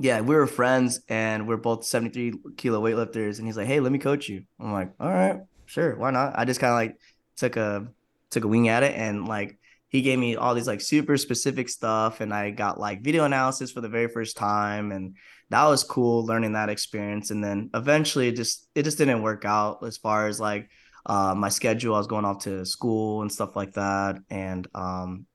[0.00, 3.38] yeah, we were friends and we're both 73 kilo weightlifters.
[3.38, 4.44] And he's like, hey, let me coach you.
[4.60, 6.38] I'm like, all right, sure, why not?
[6.38, 6.96] I just kind of like
[7.36, 7.88] took a
[8.30, 9.58] took a wing at it and like
[9.88, 13.72] he gave me all these like super specific stuff and I got like video analysis
[13.72, 15.16] for the very first time and
[15.50, 19.44] that was cool learning that experience and then eventually it just it just didn't work
[19.44, 20.70] out as far as like
[21.06, 25.26] uh, my schedule I was going off to school and stuff like that and um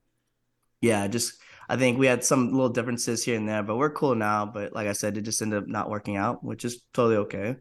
[0.82, 4.14] yeah just I think we had some little differences here and there but we're cool
[4.14, 7.18] now but like I said it just ended up not working out which is totally
[7.18, 7.56] okay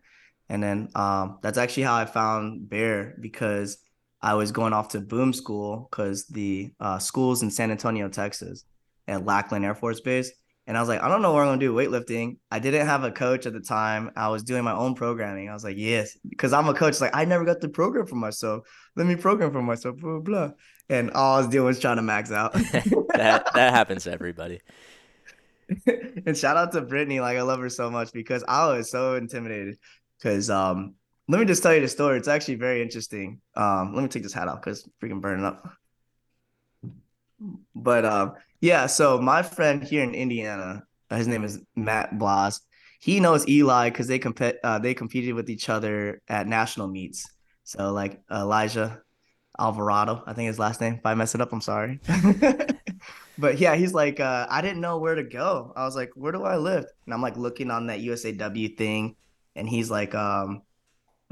[0.51, 3.79] and then um that's actually how I found Bexar because
[4.23, 8.65] I was going off to boom school because the uh, school's in San Antonio, Texas,
[9.09, 10.31] at Lackland Air Force Base.
[10.67, 12.37] And I was like, I don't know what I'm gonna do weightlifting.
[12.51, 14.13] I didn't have a coach at the time.
[14.15, 15.49] I was doing my own programming.
[15.49, 17.01] I was like, yes, because I'm a coach.
[17.01, 18.69] Like I never got to program for myself.
[18.95, 19.97] Let me program for myself.
[19.97, 20.47] Blah blah.
[20.49, 20.51] blah.
[20.89, 22.53] And all I was doing was trying to max out.
[23.15, 24.61] that that happens to everybody.
[26.27, 27.19] and shout out to Brittany.
[27.19, 29.79] Like I love her so much because I was so intimidated.
[30.19, 30.95] Because um,
[31.33, 32.19] let me just tell you the story.
[32.19, 33.41] It's actually very interesting.
[33.55, 35.67] Um, let me take this hat off because freaking burning up.
[37.75, 38.85] But um, yeah.
[38.87, 42.61] So my friend here in Indiana, uh, his name is Matt Blas.
[43.01, 44.57] He knows Eli because they compete.
[44.63, 47.27] Uh, they competed with each other at national meets.
[47.65, 49.01] So like Elijah
[49.59, 50.95] Alvarado, I think his last name.
[50.97, 51.99] If I mess it up, I'm sorry.
[53.39, 55.73] but yeah, he's like, uh, I didn't know where to go.
[55.75, 56.85] I was like, where do I live?
[57.07, 59.17] And I'm like looking on that USAW thing,
[59.57, 60.61] and he's like, um,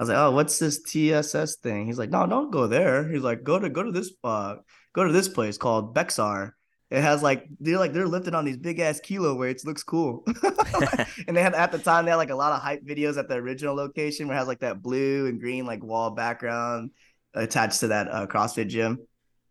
[0.01, 1.85] I was like, oh, what's this TSS thing?
[1.85, 3.07] He's like, no, don't go there.
[3.07, 4.57] He's like, go to go to this uh
[4.95, 6.57] go to this place called Bexar.
[6.89, 9.67] It has like they're like they're lifting on these big ass kilo weights.
[9.67, 10.25] Looks cool.
[11.29, 13.29] and they had at the time they had like a lot of hype videos at
[13.29, 16.93] the original location where it has like that blue and green like wall background.
[17.35, 18.93] attached to that uh, CrossFit gym.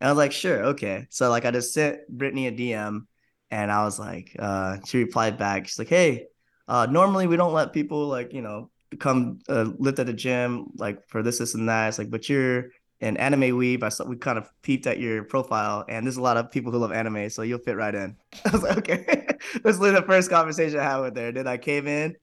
[0.00, 1.06] And I was like, sure, okay.
[1.10, 3.06] So like I just sent Brittany a DM
[3.52, 5.68] and I was like, uh, she replied back.
[5.68, 6.26] She's like, hey,
[6.66, 11.06] uh, normally we don't let people like, you know, come uh, at the gym like
[11.08, 11.88] for this, this, and that.
[11.88, 13.82] It's like, but you're an anime weeb.
[13.82, 16.72] I saw we kind of peeped at your profile, and there's a lot of people
[16.72, 18.16] who love anime, so you'll fit right in.
[18.44, 19.26] I was like, okay.
[19.62, 21.32] That's literally the first conversation I had with her.
[21.32, 22.16] Then I came in,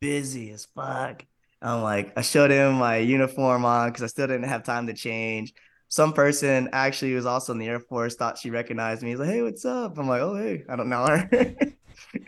[0.00, 1.24] busy as fuck.
[1.60, 4.94] I'm like, I showed him my uniform on because I still didn't have time to
[4.94, 5.52] change.
[5.88, 9.10] Some person actually was also in the Air Force thought she recognized me.
[9.10, 9.98] He's like, hey, what's up?
[9.98, 11.28] I'm like, oh, hey, I don't know her.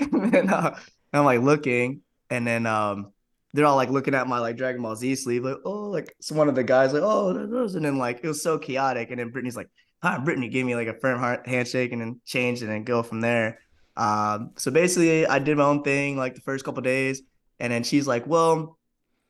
[0.00, 0.74] and uh,
[1.12, 3.12] I'm like looking, and then um,
[3.52, 6.34] they're all like looking at my like Dragon Ball Z sleeve, like, oh, like so
[6.34, 9.30] one of the guys like, oh, and then like it was so chaotic, and then
[9.30, 9.68] Brittany's like,
[10.02, 13.02] hi, Brittany gave me like a firm heart handshake, and then changed, and then go
[13.02, 13.58] from there.
[13.96, 17.22] Um, so basically, I did my own thing like the first couple days,
[17.58, 18.78] and then she's like, well,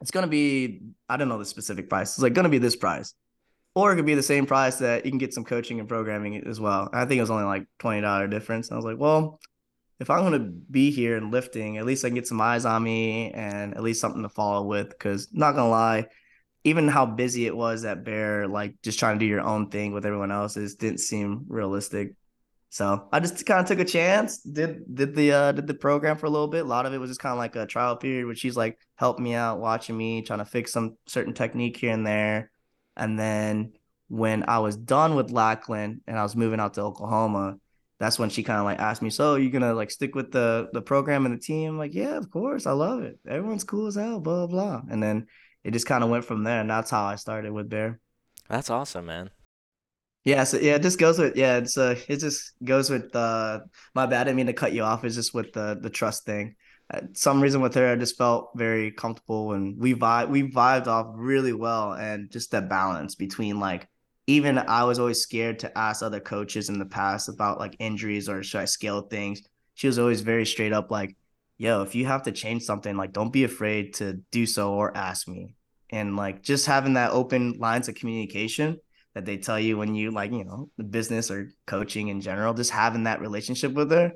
[0.00, 2.10] it's gonna be I don't know the specific price.
[2.14, 3.14] It's like gonna be this price,
[3.74, 6.46] or it could be the same price that you can get some coaching and programming
[6.46, 6.90] as well.
[6.92, 8.68] I think it was only like twenty dollar difference.
[8.68, 9.40] And I was like, well,
[10.00, 12.82] if I'm gonna be here and lifting, at least I can get some eyes on
[12.82, 14.88] me and at least something to follow with.
[14.88, 16.06] Because not gonna lie,
[16.64, 19.92] even how busy it was at Bear, like just trying to do your own thing
[19.92, 22.14] with everyone else's, didn't seem realistic.
[22.70, 26.16] So I just kind of took a chance, did did the uh did the program
[26.16, 26.64] for a little bit.
[26.64, 28.78] A lot of it was just kind of like a trial period where she's like
[28.96, 32.50] helped me out, watching me, trying to fix some certain technique here and there.
[32.96, 33.72] And then
[34.08, 37.56] when I was done with Lackland and I was moving out to Oklahoma,
[38.00, 40.68] that's when she kind of like asked me, "So you gonna like stick with the
[40.72, 43.18] the program and the team?" I'm like, "Yeah, of course, I love it.
[43.28, 44.80] Everyone's cool as hell." Blah blah.
[44.90, 45.26] And then
[45.62, 48.00] it just kind of went from there, and that's how I started with Bear.
[48.48, 49.30] That's awesome, man.
[50.24, 53.60] Yeah, so yeah, it just goes with yeah, it's uh it just goes with uh
[53.94, 55.04] my bad, I didn't mean to cut you off.
[55.04, 56.56] It's just with the the trust thing.
[56.92, 60.88] Uh, some reason with her, I just felt very comfortable and we vibe we vibed
[60.88, 63.88] off really well and just that balance between like
[64.26, 68.28] even I was always scared to ask other coaches in the past about like injuries
[68.28, 69.42] or should I scale things.
[69.74, 71.16] She was always very straight up like,
[71.58, 74.96] yo, if you have to change something, like don't be afraid to do so or
[74.96, 75.54] ask me.
[75.90, 78.78] And like just having that open lines of communication
[79.14, 82.54] that they tell you when you like, you know, the business or coaching in general,
[82.54, 84.12] just having that relationship with her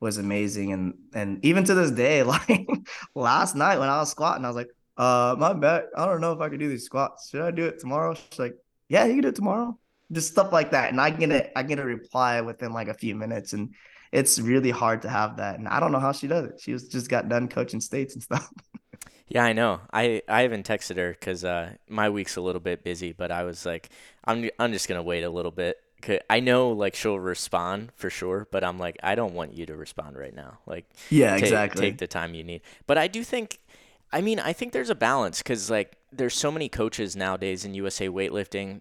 [0.00, 0.72] was amazing.
[0.72, 2.66] And and even to this day, like
[3.14, 6.32] last night when I was squatting, I was like, uh, my back, I don't know
[6.32, 7.30] if I could do these squats.
[7.30, 8.14] Should I do it tomorrow?
[8.14, 8.54] She's like,
[8.88, 9.78] yeah, you can do it tomorrow.
[10.10, 10.90] Just stuff like that.
[10.90, 13.52] And I get it, I get a reply within like a few minutes.
[13.52, 13.74] And
[14.12, 15.58] it's really hard to have that.
[15.58, 16.60] And I don't know how she does it.
[16.60, 18.48] She was just got done coaching states and stuff.
[19.28, 19.80] Yeah, I know.
[19.92, 23.42] I, I haven't texted her because uh, my week's a little bit busy, but I
[23.44, 23.90] was like,
[24.24, 25.76] I'm I'm just gonna wait a little bit.
[26.30, 29.76] I know like she'll respond for sure, but I'm like, I don't want you to
[29.76, 30.58] respond right now.
[30.64, 31.82] Like, yeah, take, exactly.
[31.90, 32.62] Take the time you need.
[32.86, 33.58] But I do think,
[34.12, 37.74] I mean, I think there's a balance because like there's so many coaches nowadays in
[37.74, 38.80] USA weightlifting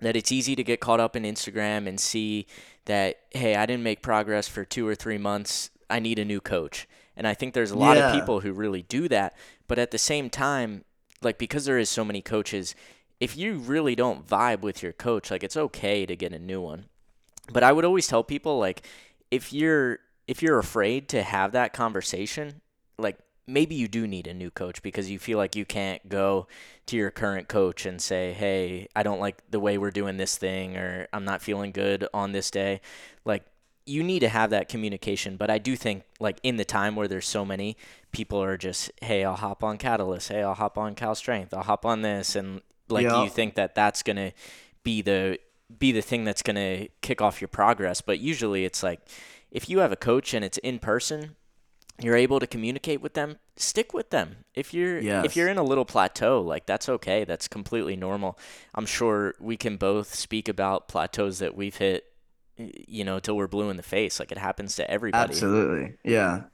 [0.00, 2.46] that it's easy to get caught up in Instagram and see
[2.86, 5.70] that hey, I didn't make progress for 2 or 3 months.
[5.90, 6.88] I need a new coach.
[7.16, 8.08] And I think there's a lot Yeah.
[8.08, 9.36] of people who really do that,
[9.68, 10.84] but at the same time,
[11.20, 12.74] like because there is so many coaches,
[13.20, 16.60] if you really don't vibe with your coach, like it's okay to get a new
[16.60, 16.86] one.
[17.52, 18.82] But I would always tell people like
[19.30, 22.62] if you're if you're afraid to have that conversation,
[22.98, 26.46] like maybe you do need a new coach because you feel like you can't go
[26.86, 30.36] to your current coach and say, "Hey, I don't like the way we're doing this
[30.36, 32.80] thing or I'm not feeling good on this day."
[33.24, 33.44] Like
[33.84, 37.08] you need to have that communication, but I do think like in the time where
[37.08, 37.76] there's so many
[38.12, 40.28] people are just, "Hey, I'll hop on Catalyst.
[40.28, 41.52] Hey, I'll hop on Cal Strength.
[41.52, 43.24] I'll hop on this." And like Yeah.
[43.24, 44.32] you think that that's going to
[44.84, 45.38] be the
[45.78, 49.00] be the thing that's going to kick off your progress, but usually it's like
[49.50, 51.34] if you have a coach and it's in person,
[52.02, 54.36] you're able to communicate with them, stick with them.
[54.54, 57.24] If you're if you're in a little plateau, like that's okay.
[57.24, 58.38] That's completely normal.
[58.74, 62.04] I'm sure we can both speak about plateaus that we've hit
[62.56, 64.20] you know, till we're blue in the face.
[64.20, 65.30] Like it happens to everybody.
[65.30, 65.94] Absolutely.
[66.04, 66.44] Yeah.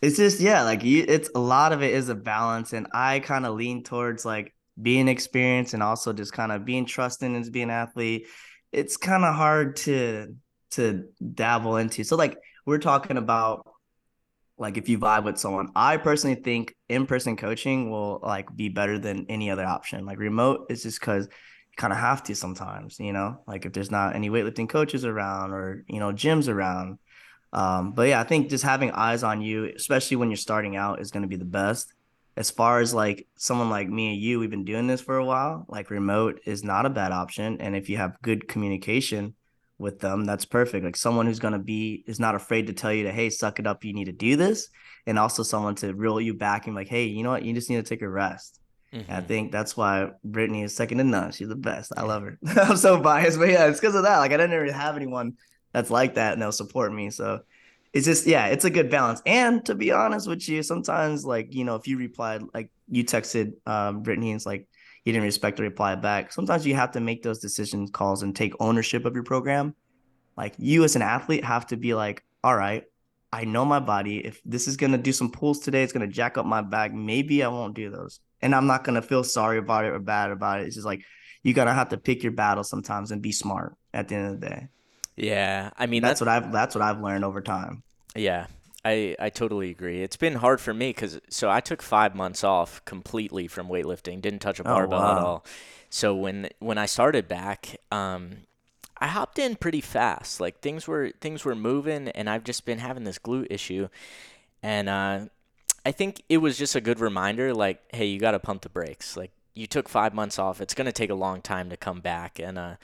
[0.00, 2.72] It's just, yeah, like you, it's a lot of it is a balance.
[2.72, 6.86] And I kind of lean towards like being experienced and also just kind of being
[6.86, 8.26] trusting as being an athlete.
[8.72, 10.34] It's kind of hard to,
[10.72, 12.02] to dabble into.
[12.04, 13.68] So like we're talking about
[14.62, 18.96] like if you vibe with someone, I personally think in-person coaching will like be better
[18.96, 20.06] than any other option.
[20.06, 23.72] Like remote is just because you kind of have to sometimes, you know, like if
[23.72, 27.00] there's not any weightlifting coaches around or, you know, gyms around.
[27.52, 31.00] Um, but yeah, I think just having eyes on you, especially when you're starting out,
[31.00, 31.92] is going to be the best.
[32.36, 35.24] As far as like someone like me and you, we've been doing this for a
[35.24, 35.66] while.
[35.68, 39.34] Like remote is not a bad option, and if you have good communication
[39.82, 40.84] with them, that's perfect.
[40.84, 43.58] Like someone who's going to be is not afraid to tell you to hey, suck
[43.58, 44.68] it up, you need to do this,
[45.06, 47.68] and also someone to reel you back and like hey, you know what, you just
[47.68, 48.60] need to take a rest.
[48.92, 51.32] And I think that's why Brittany is second to none.
[51.32, 51.92] She's the best.
[51.96, 52.38] I love her.
[52.56, 54.18] I'm so biased, but yeah, it's because of that.
[54.18, 55.34] Like I didn't really have anyone
[55.72, 57.08] that's like that and they'll support me.
[57.10, 57.40] So
[57.94, 59.22] it's just yeah, it's a good balance.
[59.24, 63.04] And to be honest with you, sometimes like you know, if you replied like you
[63.04, 64.68] texted um, Brittany and it's like
[65.04, 66.32] you didn't respect the reply back.
[66.32, 69.74] Sometimes you have to make those decision calls and take ownership of your program.
[70.36, 72.84] Like you as an athlete have to be like, all right,
[73.32, 74.18] I know my body.
[74.18, 76.92] If this is gonna do some pulls today, it's gonna jack up my back.
[76.92, 80.30] Maybe I won't do those, and I'm not gonna feel sorry about it or bad
[80.30, 80.66] about it.
[80.66, 81.02] It's just like
[81.42, 84.40] you gotta have to pick your battle sometimes and be smart at the end of
[84.40, 84.68] the day.
[85.16, 87.82] Yeah, I mean That's that's what I've that's what I've learned over time.
[88.14, 88.46] Yeah,
[88.84, 90.02] I I totally agree.
[90.02, 94.20] It's been hard for me because so I took five months off completely from weightlifting,
[94.20, 95.18] didn't touch a Oh, barbell at wow.
[95.18, 95.44] all.
[95.88, 98.38] So when when I started back, um,
[98.98, 100.40] I hopped in pretty fast.
[100.40, 103.88] Like things were things were moving, and I've just been having this glute issue,
[104.62, 105.20] and uh,
[105.86, 107.54] I think it was just a good reminder.
[107.54, 109.16] Like, hey, you got to pump the brakes.
[109.16, 110.60] Like you took five months off.
[110.60, 112.76] It's gonna take a long time to come back, and uh,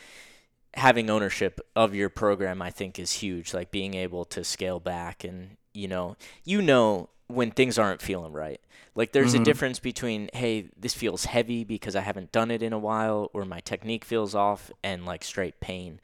[0.74, 5.24] having ownership of your program I think is huge like being able to scale back
[5.24, 8.60] and you know you know when things aren't feeling right
[8.94, 9.44] like there's a Mhm.
[9.44, 13.44] difference between hey this feels heavy because I haven't done it in a while or
[13.44, 16.00] my technique feels off and like straight pain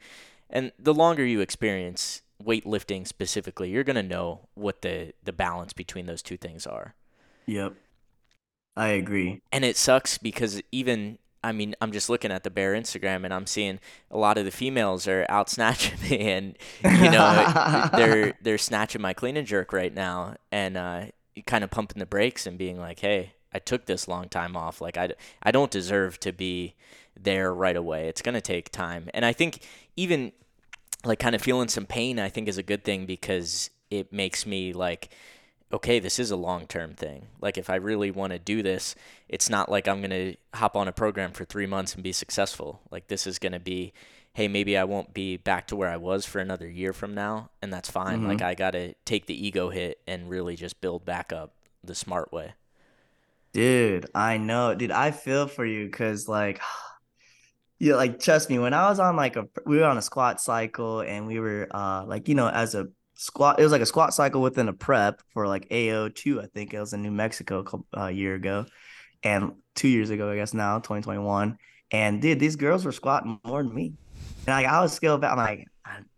[0.49, 5.73] and the longer you experience weightlifting specifically you're going to know what the the balance
[5.73, 6.93] between those two things are
[7.47, 7.73] Yep,
[8.75, 9.41] I agree.
[9.51, 13.31] and it sucks because even I mean, I'm just looking at the Bear Instagram and
[13.31, 13.79] I'm seeing
[14.09, 19.01] a lot of the females are out snatching me, and you know they're they're snatching
[19.01, 21.05] my clean and jerk right now, and uh,
[21.45, 24.81] kind of pumping the brakes and being like, "Hey, I took this long time off.
[24.81, 25.11] Like I
[25.43, 26.73] I don't deserve to be
[27.15, 28.07] there right away.
[28.07, 29.59] It's gonna take time." And I think
[29.95, 30.31] even
[31.03, 34.47] like kind of feeling some pain, I think is a good thing because it makes
[34.47, 35.09] me like
[35.71, 37.27] okay, this is a long term thing.
[37.41, 38.95] Like, if I really want to do this,
[39.27, 42.11] it's not like I'm going to hop on a program for three months and be
[42.11, 42.81] successful.
[42.91, 43.93] Like, this is going to be,
[44.33, 47.49] hey, maybe I won't be back to where I was for another year from now,
[47.61, 48.27] and that's fine.
[48.27, 51.53] Like, I got to take the ego hit and really just build back up
[51.83, 52.53] the smart way.
[53.55, 54.75] Dude, I know.
[54.75, 56.59] Dude, I feel for you because like
[57.79, 60.41] yeah, like trust me, when I was on like a we were on a squat
[60.41, 63.85] cycle and we were uh like, you know, as a squat, it was like a
[63.85, 67.85] squat cycle within a prep for like AO2, I think it was in New Mexico
[67.93, 68.65] a uh, year ago.
[69.23, 71.57] And two years ago, I guess now, 2021.
[71.91, 73.93] And dude, these girls were squatting more than me.
[74.47, 75.31] And like I was scaled back.
[75.31, 75.67] I'm like,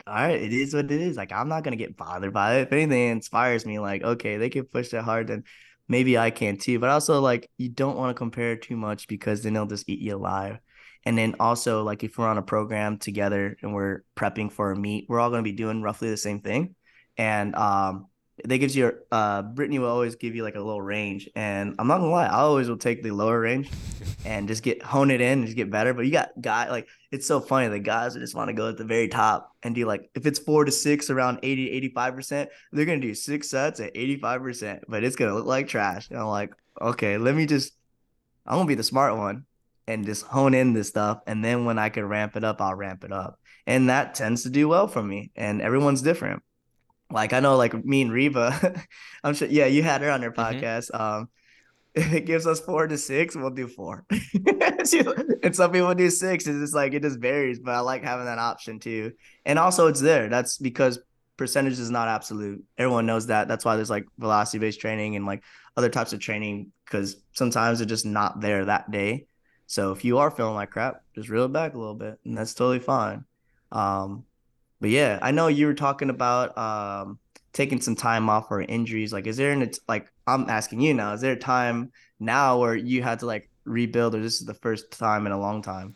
[0.07, 1.17] all right, it is what it is.
[1.17, 2.61] Like I'm not gonna get bothered by it.
[2.63, 5.43] If anything it inspires me, like, okay, they can push that hard, then
[5.87, 6.79] maybe I can too.
[6.79, 9.99] But also like you don't want to compare too much because then they'll just eat
[9.99, 10.59] you alive.
[11.05, 14.75] And then also like if we're on a program together and we're prepping for a
[14.75, 16.75] meet, we're all gonna be doing roughly the same thing.
[17.17, 18.07] And um
[18.45, 21.29] they gives you uh Brittany will always give you like a little range.
[21.35, 23.69] And I'm not gonna lie, I always will take the lower range
[24.25, 25.93] and just get hone it in and just get better.
[25.93, 27.67] But you got guy like it's so funny.
[27.67, 30.25] The guys that just want to go at the very top and do like if
[30.25, 34.41] it's four to six around 80 85 percent, they're gonna do six sets at 85
[34.41, 36.09] percent, but it's gonna look like trash.
[36.09, 37.73] And I'm like, okay, let me just
[38.45, 39.45] I'm gonna be the smart one
[39.87, 41.21] and just hone in this stuff.
[41.27, 43.39] And then when I can ramp it up, I'll ramp it up.
[43.65, 45.31] And that tends to do well for me.
[45.35, 46.43] And everyone's different.
[47.11, 48.83] Like I know like me and Reba,
[49.23, 50.61] I'm sure yeah, you had her on your Mhm.
[50.61, 50.93] podcast.
[50.99, 51.29] Um
[51.95, 54.05] if it gives us four to six, we'll do four.
[55.43, 56.47] And some people do six.
[56.47, 59.13] It's just like it just varies, but I like having that option too.
[59.45, 60.29] And also it's there.
[60.29, 60.99] That's because
[61.37, 62.63] percentage is not absolute.
[62.77, 63.47] Everyone knows that.
[63.47, 65.43] That's why there's like velocity based training and like
[65.75, 69.25] other types of training because sometimes they're just not there that day.
[69.65, 72.37] So if you are feeling like crap, just reel it back a little bit, and
[72.37, 73.25] that's totally fine.
[73.71, 74.23] Um,
[74.79, 77.19] but yeah, I know you were talking about um
[77.53, 79.11] taking some time off for injuries.
[79.11, 82.75] Like, is there an like I'm asking you now, is there a time now where
[82.75, 85.95] you had to like rebuild, or this is the first time in a long time?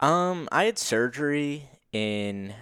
[0.00, 2.54] Um, I had surgery in,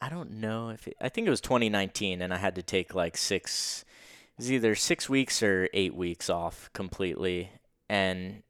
[0.00, 2.94] I don't know if it, I think it was 2019, and I had to take
[2.94, 3.84] like six,
[4.36, 7.50] it was either six weeks or eight weeks off completely,
[7.88, 8.42] and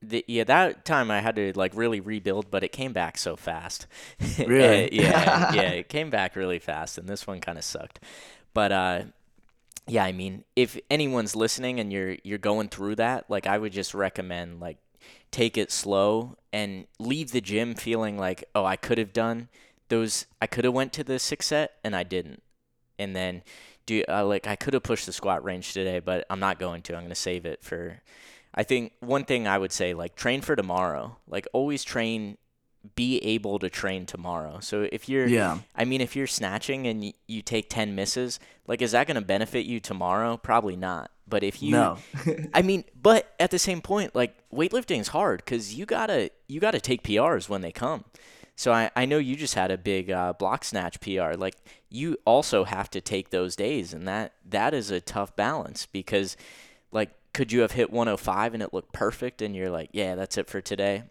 [0.00, 3.36] the, yeah, that time I had to like really rebuild, but it came back so
[3.36, 3.86] fast.
[4.38, 4.94] Really?
[4.94, 8.00] Yeah, yeah, it came back really fast, and this one kind of sucked.
[8.54, 9.02] But uh,
[9.86, 13.72] yeah, I mean, if anyone's listening and you're you're going through that, like I would
[13.72, 14.78] just recommend like
[15.30, 19.48] take it slow and leave the gym feeling like, oh, I could have done
[19.88, 20.26] those.
[20.40, 22.42] I could have went to the six set and I didn't,
[22.98, 23.42] and then
[23.86, 26.82] do uh, like I could have pushed the squat range today, but I'm not going
[26.82, 26.94] to.
[26.94, 28.00] I'm going to save it for.
[28.58, 31.16] I think one thing I would say like train for tomorrow.
[31.26, 32.36] Like always train.
[32.94, 34.60] Be able to train tomorrow.
[34.60, 35.58] So if you're Yeah.
[35.74, 39.16] I mean, if you're snatching and y- you take 10 misses, like, is that going
[39.16, 40.36] to benefit you tomorrow?
[40.36, 41.10] Probably not.
[41.26, 41.98] But if you no.
[42.54, 46.60] I mean, but at the same point, like weightlifting is hard because you gotta you
[46.60, 48.04] gotta take PRs when they come.
[48.56, 51.34] So I, I know you just had a big uh, block snatch PR.
[51.34, 51.54] Like
[51.90, 56.36] you also have to take those days, and that that is a tough balance because,
[57.38, 60.48] could you have hit 105 and it looked perfect, and you're like, yeah, that's it
[60.48, 61.04] for today,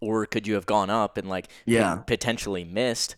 [0.00, 1.98] or could you have gone up and like Yeah.
[2.08, 3.14] potentially missed,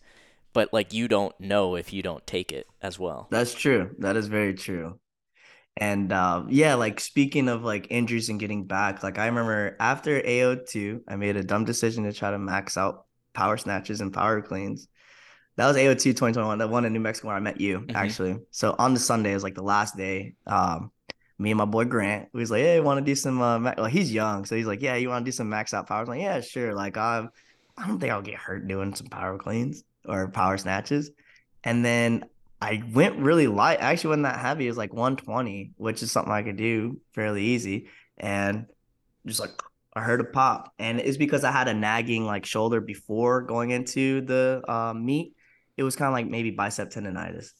[0.53, 3.27] but like you don't know if you don't take it as well.
[3.31, 3.95] That's true.
[3.97, 4.99] That is very true.
[5.77, 10.21] And um, yeah, like speaking of like injuries and getting back, like I remember after
[10.23, 14.43] AO2, I made a dumb decision to try to max out power snatches and power
[14.43, 14.87] cleans.
[15.55, 17.95] That was AO2 2021, that one in New Mexico where I met you Mhm.
[17.95, 18.37] actually.
[18.51, 20.35] So on the Sunday, it was like the last day.
[20.45, 20.91] Um,
[21.39, 24.11] me and my boy Grant, we was like, hey, want to do some, uh, he's
[24.11, 24.45] young.
[24.45, 25.97] So he's like, yeah, you want to do some max out power?
[25.97, 26.73] I was like, yeah, sure.
[26.73, 27.29] Like, um,
[27.77, 31.11] I don't think I'll get hurt doing some power cleans or power snatches.
[31.63, 32.25] And then
[32.59, 33.81] I went really light.
[33.81, 34.65] I actually wasn't that heavy.
[34.65, 37.89] It was like 120, which is something I could do fairly easy.
[38.17, 38.65] And
[39.25, 39.51] just like
[39.93, 40.73] I heard a pop.
[40.79, 45.35] And it's because I had a nagging like shoulder before going into the um, meet.
[45.75, 47.51] It was kind of like maybe bicep tendonitis.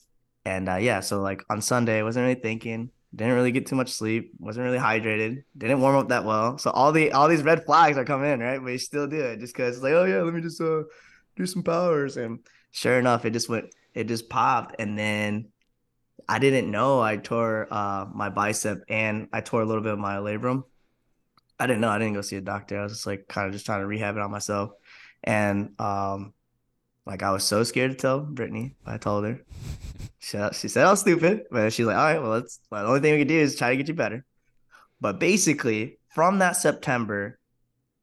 [0.45, 3.75] And uh, yeah, so like on Sunday, I wasn't really thinking, didn't really get too
[3.75, 6.57] much sleep, wasn't really hydrated, didn't warm up that well.
[6.57, 8.61] So all the all these red flags are coming in, right?
[8.61, 10.83] But you still do it just because it's like, oh yeah, let me just uh
[11.35, 12.15] do some powers.
[12.15, 12.39] And
[12.71, 15.47] sure enough, it just went it just popped and then
[16.29, 19.97] i didn't know i tore uh my bicep and i tore a little bit of
[19.97, 20.63] my labrum
[21.59, 23.53] i didn't know i didn't go see a doctor i was just like kind of
[23.53, 24.69] just trying to rehab it on myself
[25.23, 26.31] and um
[27.07, 29.39] like i was so scared to tell brittany i told her
[30.19, 32.87] she, she said i was stupid but she's like all right well let's well, the
[32.89, 34.23] only thing we can do is try to get you better
[35.01, 37.39] but basically from that september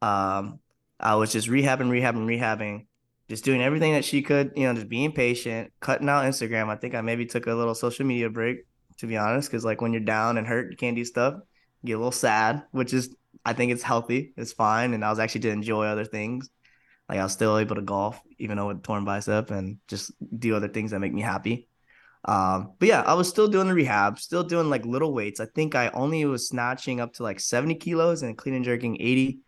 [0.01, 0.59] um
[0.99, 2.85] i was just rehabbing rehabbing rehabbing
[3.27, 6.69] just doing everything that she could, you know, just being patient, cutting out Instagram.
[6.69, 8.65] I think I maybe took a little social media break,
[8.97, 11.35] to be honest, because like when you're down and hurt, you can't do stuff.
[11.81, 14.33] You get a little sad, which is I think it's healthy.
[14.37, 14.93] It's fine.
[14.93, 16.49] And I was actually to enjoy other things.
[17.09, 20.55] Like I was still able to golf, even though with torn bicep, and just do
[20.55, 21.67] other things that make me happy.
[22.25, 25.39] Um, but yeah, I was still doing the rehab, still doing like little weights.
[25.39, 28.97] I think I only was snatching up to like 70 kilos and clean and jerking
[28.99, 29.39] 80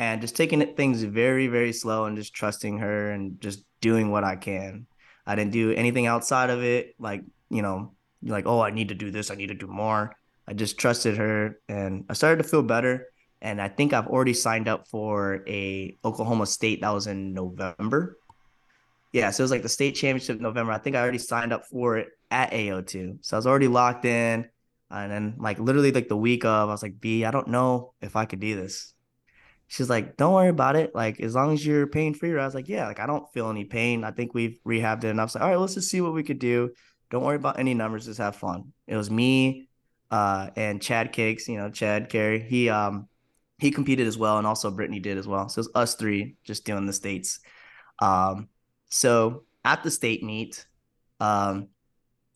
[0.00, 4.24] and just taking things very very slow and just trusting her and just doing what
[4.24, 4.86] i can
[5.26, 8.94] i didn't do anything outside of it like you know like oh i need to
[8.94, 10.16] do this i need to do more
[10.48, 13.08] i just trusted her and i started to feel better
[13.42, 18.16] and i think i've already signed up for a oklahoma state that was in november
[19.12, 21.64] yeah so it was like the state championship november i think i already signed up
[21.66, 24.48] for it at ao2 so i was already locked in
[24.90, 27.94] and then like literally like the week of i was like b i don't know
[28.00, 28.94] if i could do this
[29.70, 30.94] she's like, don't worry about it.
[30.94, 32.36] Like, as long as you're pain free.
[32.36, 34.04] I was like, yeah, like I don't feel any pain.
[34.04, 35.30] I think we've rehabbed it enough.
[35.30, 36.70] So, like, all right, let's just see what we could do.
[37.10, 38.06] Don't worry about any numbers.
[38.06, 38.72] Just have fun.
[38.86, 39.68] It was me,
[40.10, 41.48] uh, and Chad Cakes.
[41.48, 42.40] You know, Chad Carey.
[42.40, 43.08] He um
[43.58, 45.48] he competed as well, and also Brittany did as well.
[45.48, 47.40] So it's us three just doing the states.
[48.00, 48.48] Um,
[48.90, 50.66] so at the state meet,
[51.18, 51.68] um,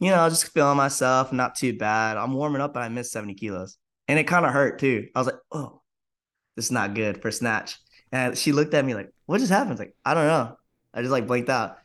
[0.01, 2.17] you know, just feeling myself, not too bad.
[2.17, 3.77] I'm warming up, but I missed 70 kilos,
[4.09, 5.09] and it kind of hurt too.
[5.15, 5.83] I was like, oh
[6.57, 7.79] this is not good for snatch.
[8.13, 9.75] And she looked at me like, what just happened?
[9.75, 10.57] I like, I don't know.
[10.93, 11.79] I just like blinked out.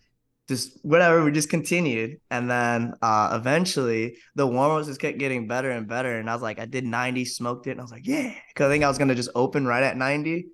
[0.48, 2.20] Just whatever, we just continued.
[2.32, 6.18] And then uh eventually the warm-ups just kept getting better and better.
[6.18, 8.34] And I was like, I did 90, smoked it, and I was like, yeah.
[8.56, 10.48] Cause I think I was gonna just open right at 90.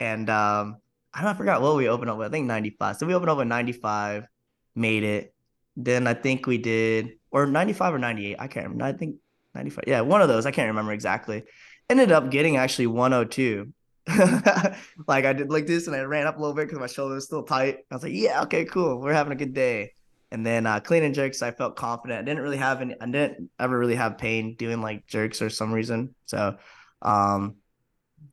[0.00, 0.76] And um,
[1.14, 2.28] I don't I forgot what we opened up with.
[2.28, 2.96] I think 95.
[2.96, 4.26] So we opened up with 95,
[4.74, 5.34] made it.
[5.76, 8.36] Then I think we did or 95 or 98.
[8.38, 8.84] I can't remember.
[8.84, 9.16] I think
[9.54, 9.84] 95.
[9.86, 10.46] Yeah, one of those.
[10.46, 11.44] I can't remember exactly
[11.90, 13.72] ended up getting actually 102.
[15.06, 17.14] like I did like this and I ran up a little bit because my shoulder
[17.14, 17.78] was still tight.
[17.90, 19.00] I was like, yeah, okay, cool.
[19.00, 19.92] We're having a good day.
[20.30, 22.20] And then uh, clean and jerks, I felt confident.
[22.20, 25.50] I didn't really have any, I didn't ever really have pain doing like jerks or
[25.50, 26.14] some reason.
[26.26, 26.56] So
[27.00, 27.56] um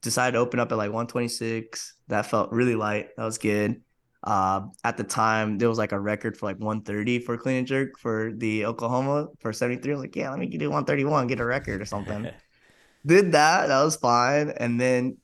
[0.05, 1.95] decided to open up at like 126.
[2.07, 3.09] That felt really light.
[3.17, 3.81] That was good.
[4.23, 7.67] Uh, at the time, there was like a record for like 130 for clean and
[7.67, 9.91] jerk for the Oklahoma for 73.
[9.91, 12.31] I was like, yeah, let me do 131, get a record or something
[13.05, 13.67] did that.
[13.67, 14.49] That was fine.
[14.49, 15.17] And then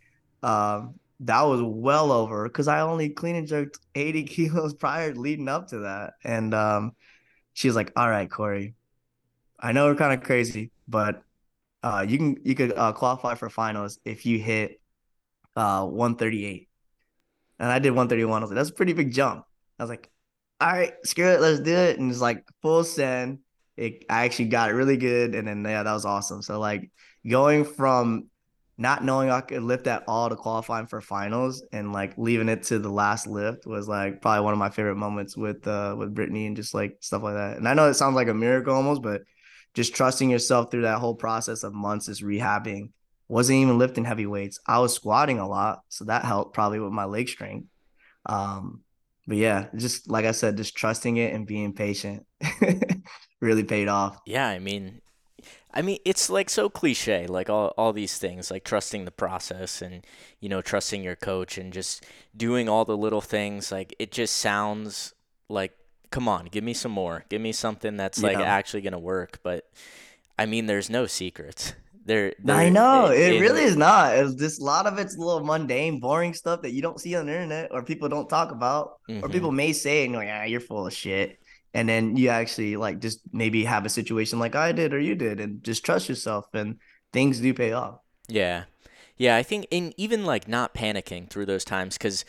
[0.43, 5.47] um, that was well over because I only clean and jerked 80 kilos prior leading
[5.47, 6.13] up to that.
[6.23, 6.91] And um,
[7.53, 8.75] she was like, All right, Corey,
[9.59, 11.23] I know we're kind of crazy, but
[11.83, 14.79] uh, you can you could uh, qualify for finals if you hit
[15.55, 16.67] uh, 138.
[17.59, 18.41] And I did 131.
[18.41, 19.45] I was like, that's a pretty big jump.
[19.77, 20.09] I was like,
[20.59, 21.99] all right, screw it, let's do it.
[21.99, 23.39] And it's like full send.
[23.77, 25.35] It I actually got it really good.
[25.35, 26.41] And then yeah, that was awesome.
[26.41, 26.91] So like
[27.27, 28.27] going from
[28.77, 32.63] not knowing I could lift at all to qualifying for finals and like leaving it
[32.63, 36.15] to the last lift was like probably one of my favorite moments with uh with
[36.15, 37.57] Brittany and just like stuff like that.
[37.57, 39.21] And I know it sounds like a miracle almost, but
[39.73, 42.91] just trusting yourself through that whole process of months is rehabbing.
[43.27, 44.59] Wasn't even lifting heavy weights.
[44.67, 47.67] I was squatting a lot, so that helped probably with my leg strength.
[48.25, 48.81] Um,
[49.27, 52.25] but yeah, just like I said, just trusting it and being patient
[53.39, 54.19] really paid off.
[54.25, 55.01] Yeah, I mean,
[55.73, 59.81] I mean, it's like so cliche, like all, all these things, like trusting the process
[59.81, 60.05] and,
[60.39, 62.05] you know, trusting your coach and just
[62.35, 63.71] doing all the little things.
[63.71, 65.13] Like, it just sounds
[65.47, 65.73] like,
[66.11, 67.25] come on, give me some more.
[67.29, 69.39] Give me something that's like actually going to work.
[69.43, 69.67] But
[70.37, 71.73] I mean, there's no secrets.
[72.03, 74.17] There, I know it- it, it- really is not.
[74.17, 77.13] It's just a lot of it's a little mundane, boring stuff that you don't see
[77.15, 79.31] on the internet or people don't talk about, or Mhm.
[79.31, 81.37] people may say, and you're like, yeah, you're full of shit.
[81.75, 85.13] And then you actually like just maybe have a situation like I did or you
[85.13, 86.77] did, and just trust yourself, and
[87.13, 87.99] things do pay off.
[88.27, 88.63] Yeah.
[89.17, 92.25] Yeah, I think in even like not panicking through those times cuz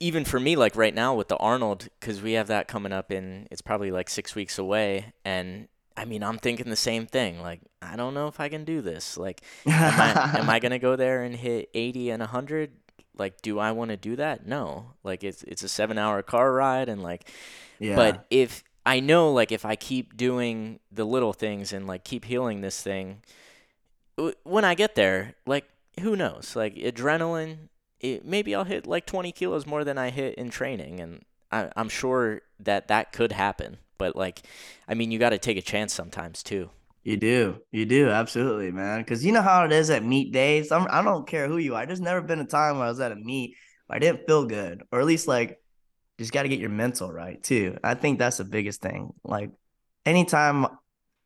[0.00, 3.12] even for me like right now with the Arnold cuz we have that coming up
[3.12, 7.40] in it's probably like 6 weeks away and I mean, I'm thinking the same thing.
[7.40, 9.16] Like, I don't know if I can do this.
[9.16, 12.70] Like, am I am I going to go there and hit 80 and 100?
[13.16, 14.46] Like, do I want to do that?
[14.46, 14.92] No.
[15.02, 17.28] Like it's it's a 7-hour car ride and like
[17.80, 17.96] yeah.
[17.96, 22.24] but if I know, like, if I keep doing the little things and like keep
[22.24, 23.20] healing this thing,
[24.16, 25.68] w- when I get there, like,
[26.00, 26.56] who knows?
[26.56, 27.68] Like, adrenaline,
[28.00, 31.70] it, maybe I'll hit like 20 kilos more than I hit in training, and I,
[31.76, 33.78] I'm sure that that could happen.
[33.98, 34.42] But like,
[34.86, 36.70] I mean, you got to take a chance sometimes too.
[37.02, 37.62] You do.
[37.72, 38.10] You do.
[38.10, 39.00] Absolutely, man.
[39.00, 40.70] Because you know how it is at meet days.
[40.70, 41.86] I'm, I don't care who you are.
[41.86, 43.56] There's never been a time where I was at a meet
[43.90, 45.60] I didn't feel good, or at least like,
[46.18, 47.78] just got to get your mental right too.
[47.82, 49.12] I think that's the biggest thing.
[49.24, 49.50] Like,
[50.04, 50.66] anytime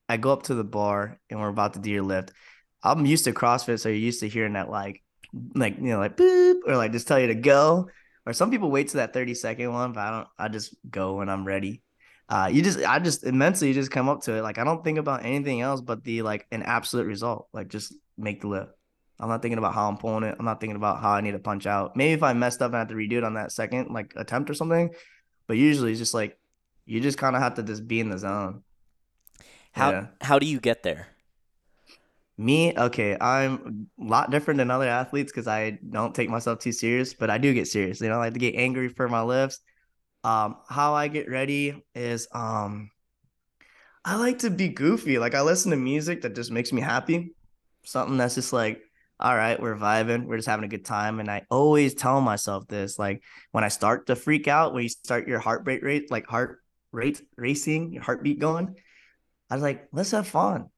[0.09, 2.33] I go up to the bar and we're about to do your lift,
[2.83, 5.02] I'm used to CrossFit, so you're used to hearing that like,
[5.55, 7.89] like you know, like boop, or like just tell you to go.
[8.25, 10.29] Or some people wait to that 30 second one, but I don't.
[10.39, 11.83] I just go when I'm ready
[12.29, 14.99] uh you just i just immensely just come up to it like i don't think
[14.99, 18.71] about anything else but the like an absolute result like just make the lift
[19.19, 21.33] i'm not thinking about how i'm pulling it i'm not thinking about how i need
[21.33, 23.35] to punch out maybe if i messed up and I have to redo it on
[23.35, 24.91] that second like attempt or something
[25.49, 26.39] but usually it's just like
[26.87, 28.63] you just kind of have to just be in the zone
[29.73, 30.07] How Yeah.
[30.21, 31.09] how do you get there?
[32.39, 36.73] Me okay i'm a lot different than other athletes because i don't take myself too
[36.73, 39.23] serious but i do get serious you know i like to get angry for my
[39.23, 39.61] lifts.
[40.25, 42.91] Um how i get ready is um
[44.05, 47.35] i like to be goofy like i listen to music that just makes me happy.
[47.85, 48.81] Something that's just like
[49.23, 52.67] all right we're vibing we're just having a good time and i always tell myself
[52.67, 53.23] this like
[53.53, 56.59] when i start to freak out when you start your heart rate rate like heart
[56.91, 58.75] rate racing your heartbeat going
[59.49, 60.69] i was like let's have fun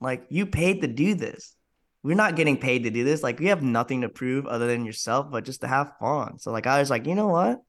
[0.00, 1.54] like you paid to do this
[2.02, 4.84] we're not getting paid to do this like we have nothing to prove other than
[4.84, 7.60] yourself but just to have fun so like i was like you know what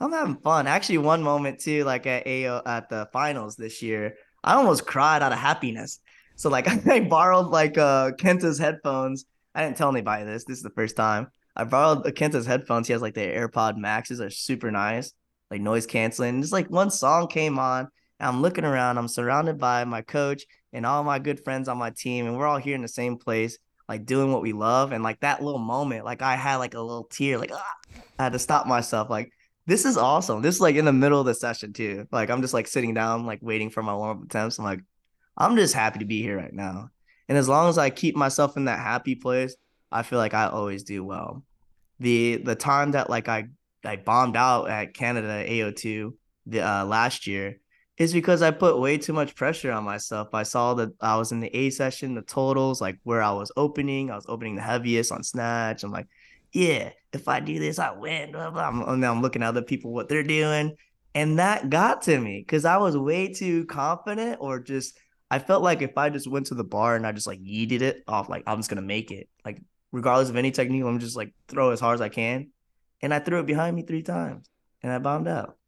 [0.00, 0.66] I'm having fun.
[0.66, 5.22] Actually, one moment too, like at AO at the finals this year, I almost cried
[5.22, 6.00] out of happiness.
[6.36, 9.26] So like I borrowed like uh Kenta's headphones.
[9.54, 10.44] I didn't tell anybody this.
[10.44, 11.28] This is the first time.
[11.54, 12.86] I borrowed Kenta's headphones.
[12.86, 15.12] He has like the AirPod Maxes are super nice,
[15.50, 16.40] like noise canceling.
[16.40, 17.88] Just like one song came on,
[18.18, 18.96] I'm looking around.
[18.96, 22.46] I'm surrounded by my coach and all my good friends on my team, and we're
[22.46, 23.58] all here in the same place,
[23.88, 24.92] like doing what we love.
[24.92, 27.74] And like that little moment, like I had like a little tear, like ah,
[28.18, 29.32] I had to stop myself, like
[29.66, 30.42] this is awesome.
[30.42, 32.08] This is like in the middle of the session too.
[32.10, 34.58] Like I'm just like sitting down, like waiting for my warm up attempts.
[34.58, 34.80] I'm like,
[35.36, 36.90] I'm just happy to be here right now.
[37.28, 39.54] And as long as I keep myself in that happy place,
[39.92, 41.44] I feel like I always do well.
[42.00, 43.44] The the time that like I
[43.84, 46.12] I bombed out at Canada AO2
[46.46, 47.60] the uh, last year
[48.00, 50.28] is because I put way too much pressure on myself.
[50.32, 53.52] I saw that I was in the A session, the totals, like where I was
[53.58, 55.84] opening, I was opening the heaviest on snatch.
[55.84, 56.08] I'm like,
[56.50, 58.32] yeah, if I do this, I win.
[58.32, 58.68] Blah, blah.
[58.68, 60.76] I'm, and I'm looking at other people, what they're doing.
[61.14, 64.98] And that got to me because I was way too confident, or just
[65.30, 67.82] I felt like if I just went to the bar and I just like yeeted
[67.82, 69.28] it off, like I'm just gonna make it.
[69.44, 69.60] Like
[69.92, 72.50] regardless of any technique, I'm just like throw as hard as I can.
[73.02, 74.48] And I threw it behind me three times
[74.82, 75.58] and I bombed out.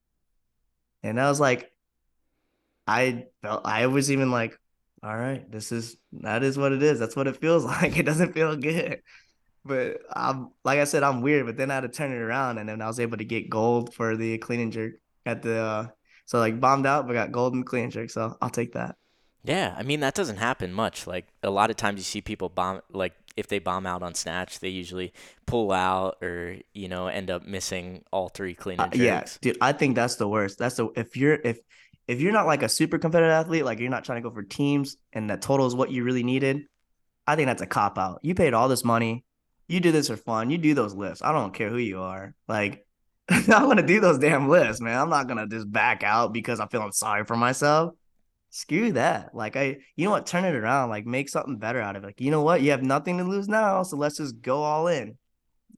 [1.03, 1.72] And I was like,
[2.87, 4.59] I felt I was even like,
[5.03, 6.99] all right, this is that is what it is.
[6.99, 7.99] That's what it feels like.
[7.99, 9.03] It doesn't feel good.
[9.64, 11.47] But I'm like I said, I'm weird.
[11.47, 13.51] But then I had to turn it around, and then I was able to get
[13.51, 14.95] gold for the clean and jerk
[15.26, 15.59] at the.
[15.61, 15.87] Uh,
[16.26, 18.11] so like bombed out, but got gold in the clean and jerk.
[18.11, 18.97] So I'll take that.
[19.45, 21.07] Yeah, I mean that doesn't happen much.
[21.07, 24.14] Like a lot of times you see people bomb like if they bomb out on
[24.14, 25.12] snatch, they usually
[25.47, 29.72] pull out or you know end up missing all three clean Uh, yeah, dude, I
[29.72, 30.59] think that's the worst.
[30.59, 31.59] That's the if you're if
[32.07, 34.42] if you're not like a super competitive athlete, like you're not trying to go for
[34.42, 36.62] teams, and that total is what you really needed.
[37.26, 38.20] I think that's a cop out.
[38.22, 39.24] You paid all this money.
[39.68, 40.50] You do this for fun.
[40.50, 41.22] You do those lifts.
[41.22, 42.34] I don't care who you are.
[42.48, 42.84] Like
[43.30, 44.98] I'm gonna do those damn lifts, man.
[44.98, 47.94] I'm not gonna just back out because I'm feeling sorry for myself.
[48.50, 49.34] screw that.
[49.34, 52.07] Like I, you know what, turn it around, like make something better out of it.
[52.07, 54.88] Like, you know what, you have nothing to lose now, so let's just go all
[54.88, 55.16] in.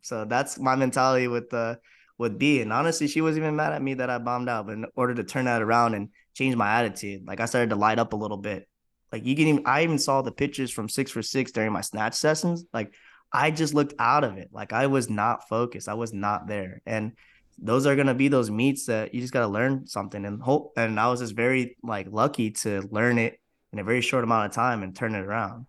[0.02, 1.78] So that's my mentality with the
[2.24, 2.60] with B.
[2.60, 4.66] And honestly, she wasn't even mad at me that I bombed out.
[4.66, 7.76] But in order to turn that around and change my attitude, like I started to
[7.76, 8.66] light up a little bit.
[9.12, 11.82] Like you can even I even saw the pictures from six for six during my
[11.82, 12.64] snatch sessions.
[12.72, 12.94] Like
[13.32, 14.48] I just looked out of it.
[14.52, 15.88] Like I was not focused.
[15.88, 16.82] I was not there.
[16.84, 17.12] And
[17.56, 20.72] those are gonna be those meets that you just gotta learn something and hope.
[20.76, 23.38] And I was just very like lucky to learn it
[23.72, 25.66] in a very short amount of time and turn it around.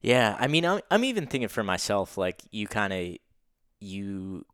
[0.00, 3.16] Yeah, I mean, I'm I'm even thinking for myself, like you kind of
[3.80, 4.44] you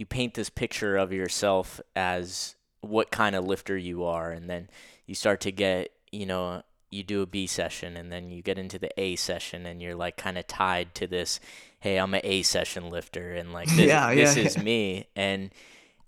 [0.00, 4.70] you paint this picture of yourself as what kind of lifter you are, and then
[5.04, 8.56] you start to get, you know, you do a B session, and then you get
[8.58, 11.38] into the A session, and you're like kind of tied to this.
[11.80, 14.42] Hey, I'm an A session lifter, and like this, Yeah, this yeah.
[14.42, 15.50] is me, and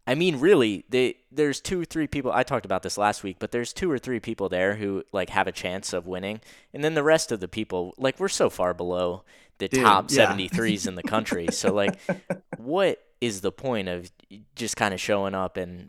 [0.07, 2.32] I mean, really, they, there's two or three people.
[2.32, 5.28] I talked about this last week, but there's two or three people there who like
[5.28, 6.40] have a chance of winning,
[6.72, 9.22] and then the rest of the people, like we're so far below
[9.59, 10.34] the Dude, top yeah.
[10.34, 11.49] 73s in the country.
[11.53, 11.99] so like,
[12.57, 14.11] what is the point of
[14.57, 15.89] just kind of showing up and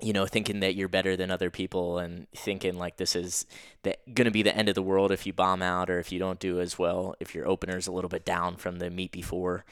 [0.00, 3.46] you know thinking that you're better than other people and thinking like this is
[3.84, 6.18] the, gonna be the end of the world if you bomb out or if you
[6.18, 9.64] don't do as well if your opener's a little bit down from the meet before,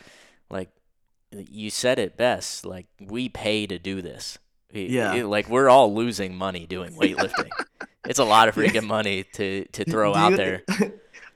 [0.48, 0.70] like
[1.32, 2.64] you said it best.
[2.64, 4.38] Like we pay to do this.
[4.72, 5.14] Yeah.
[5.14, 7.50] it- like we're all losing money doing weightlifting.
[8.06, 10.62] it's a lot of freaking money to to throw Do out there.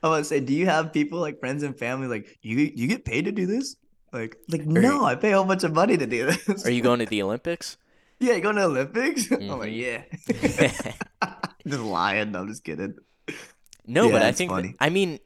[0.03, 2.87] I want to say, do you have people like friends and family like you you
[2.87, 3.75] get paid to do this?
[4.13, 6.65] Like like no, I pay a whole bunch of money to do this.
[6.65, 7.77] Are you going to the Olympics?
[8.17, 9.29] Yeah, you going to the Olympics?
[9.31, 10.05] I'm like, Mhm.
[10.31, 10.91] yeah.
[11.67, 12.31] just lying.
[12.31, 12.95] No, I'm just kidding.
[13.85, 14.75] No, Yeah, but I think that- funny.
[14.79, 15.19] I mean,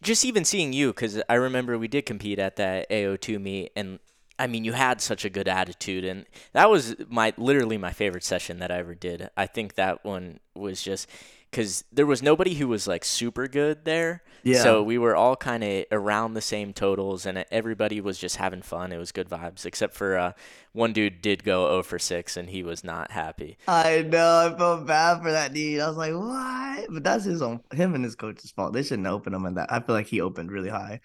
[0.00, 3.98] just even seeing you because I remember we did compete at that AO2 meet, and
[4.38, 6.24] I mean, you had such a good attitude, and
[6.54, 9.28] that was my literally my favorite session that I ever did.
[9.36, 11.06] I think that one was just
[11.50, 14.22] because there was nobody who was like super good there.
[14.42, 14.62] Yeah.
[14.62, 18.62] So we were all kind of around the same totals, and everybody was just having
[18.62, 18.92] fun.
[18.92, 20.32] It was good vibes, except for uh,
[20.72, 23.58] one dude did go 0 for 6, and he was not happy.
[23.68, 24.52] I know.
[24.54, 25.80] I felt bad for that dude.
[25.80, 26.86] I was like, what?
[26.94, 28.72] But that's his own, him and his coach's fault.
[28.72, 29.72] They shouldn't open him in that.
[29.72, 31.00] I feel like he opened really high.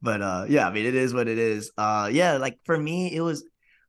[0.00, 1.72] But uh, yeah, I mean, it is what it is.
[1.76, 3.44] Uh, yeah, like for me, it was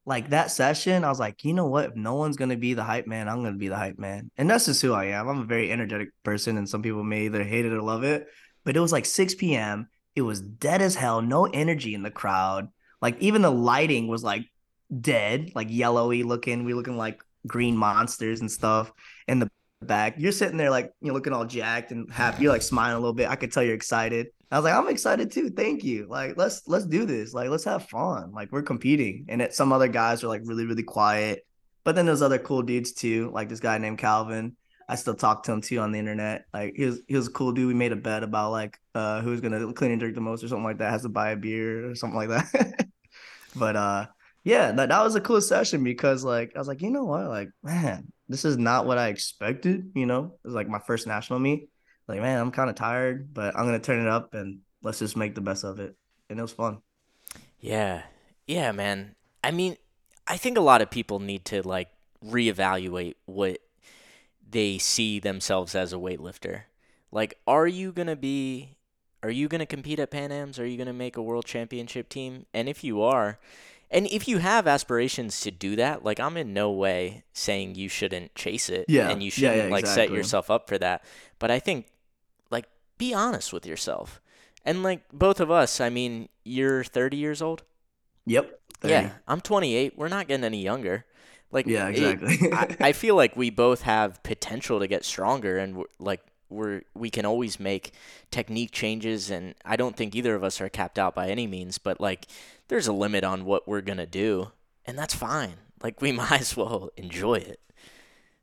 [0.09, 1.03] like that session.
[1.03, 1.85] I was like, you know what?
[1.85, 4.49] If no one's gonna be the hype man, I'm gonna be the hype man, and
[4.49, 5.27] that's just who I am.
[5.29, 8.27] I'm a very energetic person, and some people may either hate it or love it.
[8.65, 9.87] But it was like 6 p.m.
[10.15, 11.21] It was dead as hell.
[11.21, 12.69] No energy in the crowd.
[13.01, 14.45] Like even the lighting was like
[14.99, 16.65] dead, like yellowy looking.
[16.65, 18.91] We looking like green monsters and stuff
[19.27, 19.49] And the
[19.81, 20.15] back.
[20.17, 22.43] You're sitting there like you're looking all jacked and happy.
[22.43, 23.29] You're like smiling a little bit.
[23.29, 24.27] I could tell you're excited.
[24.51, 25.49] I was like, I'm excited too.
[25.49, 26.07] Thank you.
[26.09, 27.33] Like let's let's do this.
[27.33, 28.31] Like let's have fun.
[28.31, 29.25] Like we're competing.
[29.29, 31.45] And it, some other guys are like really really quiet.
[31.83, 33.31] But then there's other cool dudes too.
[33.33, 34.55] Like this guy named Calvin.
[34.87, 36.45] I still talk to him too on the internet.
[36.53, 37.67] Like he was he was a cool dude.
[37.67, 40.47] We made a bet about like uh who's gonna clean and drink the most or
[40.47, 40.91] something like that.
[40.91, 42.89] Has to buy a beer or something like that.
[43.55, 44.07] but uh
[44.43, 47.27] yeah, that, that was a cool session because like I was like, you know what?
[47.27, 50.35] Like, man, this is not what I expected, you know?
[50.43, 51.69] It was like my first national meet.
[52.07, 55.17] Like, man, I'm kind of tired, but I'm gonna turn it up and let's just
[55.17, 55.95] make the best of it.
[56.29, 56.77] And it was fun.
[57.59, 58.03] Yeah.
[58.47, 59.15] Yeah, man.
[59.43, 59.77] I mean,
[60.27, 61.89] I think a lot of people need to like
[62.25, 63.59] reevaluate what
[64.49, 66.63] they see themselves as a weightlifter.
[67.11, 68.77] Like, are you to be
[69.21, 70.59] are you to compete at Pan Am's?
[70.59, 72.45] Are you to make a world championship team?
[72.53, 73.37] And if you are,
[73.91, 77.89] and if you have aspirations to do that, like I'm in no way saying you
[77.89, 79.09] shouldn't chase it Yeah.
[79.09, 81.03] and you shouldn't yeah, like set yourself up for that.
[81.39, 81.87] But I think
[82.51, 82.65] like
[82.97, 84.21] be honest with yourself.
[84.65, 87.63] And like both of us, I mean, you're 30 years old?
[88.25, 88.59] Yep.
[88.83, 89.97] Yeah, I'm 28.
[89.97, 91.05] We're not getting any younger.
[91.51, 92.53] Like, Yeah, it- exactly.
[92.53, 96.81] I, I feel like we both have potential to get stronger, and we're, like we're
[96.93, 97.91] we can always make
[98.31, 99.29] technique changes.
[99.31, 101.77] And I don't think either of us are capped out by any means.
[101.79, 102.27] But like,
[102.69, 104.51] there's a limit on what we're gonna do,
[104.85, 105.55] and that's fine.
[105.83, 107.59] Like, we might as well enjoy it.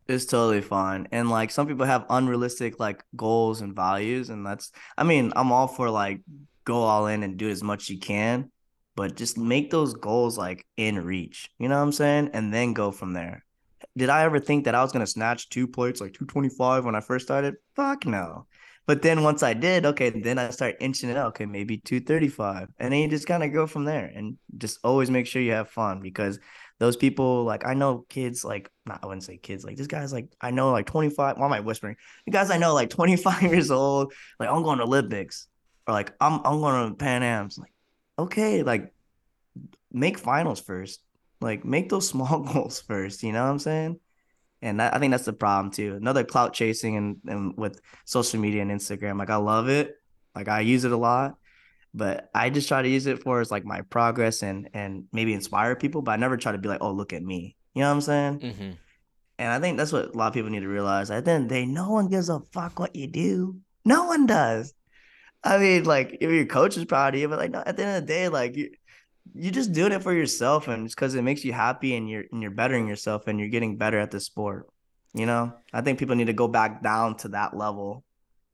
[0.09, 1.09] It's totally fine.
[1.11, 4.31] And like some people have unrealistic like goals and values.
[4.31, 6.20] And that's I mean, I'm all for like
[6.64, 8.51] go all in and do as much as you can,
[8.95, 11.51] but just make those goals like in reach.
[11.59, 12.31] You know what I'm saying?
[12.35, 13.45] And then go from there.
[13.97, 17.01] Did I ever think that I was gonna snatch two plates like 225 when I
[17.01, 17.57] first started?
[17.74, 18.47] Fuck no.
[18.87, 21.28] But then once I did, okay, then I start inching it out.
[21.28, 22.68] Okay, maybe 235.
[22.78, 25.53] And then you just kind of go from there and just always make sure you
[25.53, 26.39] have fun because
[26.78, 30.12] those people like I know kids like not I wouldn't say kids like this guy's
[30.12, 33.43] like I know like 25 why am I whispering the guys I know like 25
[33.43, 35.49] years old like I'm going to Olympics
[35.87, 37.72] or like I'm I'm going to Pan Am's like
[38.18, 38.93] okay like
[39.91, 41.01] make finals first
[41.41, 43.99] like make those small goals first you know what I'm saying
[44.62, 45.96] And that, I think that's the problem too.
[45.96, 49.18] Another clout chasing and, and with social media and Instagram.
[49.18, 49.96] Like I love it.
[50.34, 51.36] Like I use it a lot,
[51.94, 55.32] but I just try to use it for as like my progress and and maybe
[55.34, 56.02] inspire people.
[56.02, 57.57] But I never try to be like, oh, look at me.
[57.74, 58.40] You know what I'm saying?
[58.40, 58.70] hmm
[59.38, 61.11] And I think that's what a lot of people need to realize.
[61.11, 63.57] At the end of the day, no one gives a fuck what you do.
[63.84, 64.72] No one does.
[65.44, 67.84] I mean, like if your coach is proud of you, but like no, at the
[67.84, 68.70] end of the day, like you
[69.35, 72.24] you're just doing it for yourself and it's because it makes you happy and you're
[72.33, 74.68] and you're bettering yourself and you're getting better at the sport.
[75.14, 75.55] You know?
[75.72, 78.05] I think people need to go back down to that level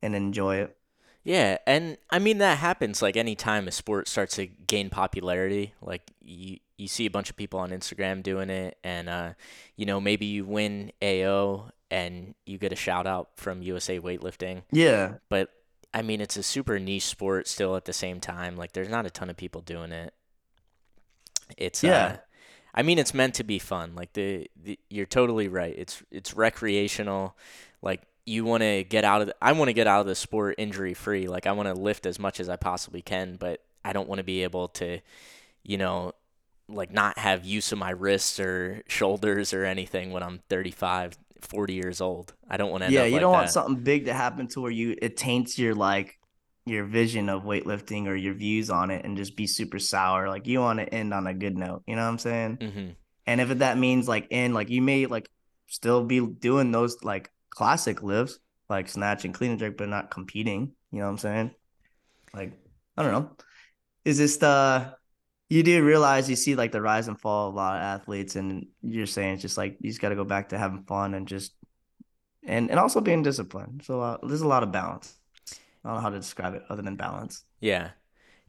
[0.02, 0.76] and enjoy it.
[1.24, 5.74] Yeah, and I mean that happens like anytime a sport starts to gain popularity.
[5.80, 9.32] Like you you see a bunch of people on Instagram doing it and uh
[9.76, 14.62] you know, maybe you win AO and you get a shout out from USA weightlifting.
[14.72, 15.14] Yeah.
[15.28, 15.50] But
[15.94, 18.56] I mean it's a super niche sport still at the same time.
[18.56, 20.12] Like there's not a ton of people doing it.
[21.56, 22.04] It's Yeah.
[22.04, 22.16] uh
[22.74, 23.94] I mean it's meant to be fun.
[23.94, 25.74] Like the, the you're totally right.
[25.76, 27.36] It's it's recreational.
[27.82, 30.14] Like you want to get out of the, I want to get out of the
[30.14, 31.26] sport injury free.
[31.26, 34.20] Like I want to lift as much as I possibly can, but I don't want
[34.20, 35.00] to be able to,
[35.64, 36.12] you know,
[36.68, 41.74] like not have use of my wrists or shoulders or anything when I'm 35, 40
[41.74, 42.32] years old.
[42.48, 44.60] I don't want to yeah, up you like don't want something big to happen to
[44.60, 46.18] where you it taints your like
[46.64, 50.28] your vision of weightlifting or your views on it and just be super sour.
[50.28, 51.82] Like you want to end on a good note.
[51.86, 52.58] You know what I'm saying?
[52.60, 52.90] hmm
[53.26, 55.28] And if that means like end, like you may like
[55.66, 58.38] still be doing those like classic lifts,
[58.68, 60.72] like snatch and clean and jerk, but not competing.
[60.92, 61.54] You know what I'm saying?
[62.34, 62.52] Like,
[62.96, 63.36] I don't know.
[64.04, 64.96] Is this the
[65.48, 68.36] you do realize you see like the rise and fall of a lot of athletes
[68.36, 71.28] and you're saying it's just like you just gotta go back to having fun and
[71.28, 71.54] just
[72.42, 73.82] and and also being disciplined.
[73.84, 75.14] So uh, there's a lot of balance.
[75.84, 77.44] I don't know how to describe it other than balance.
[77.60, 77.90] Yeah.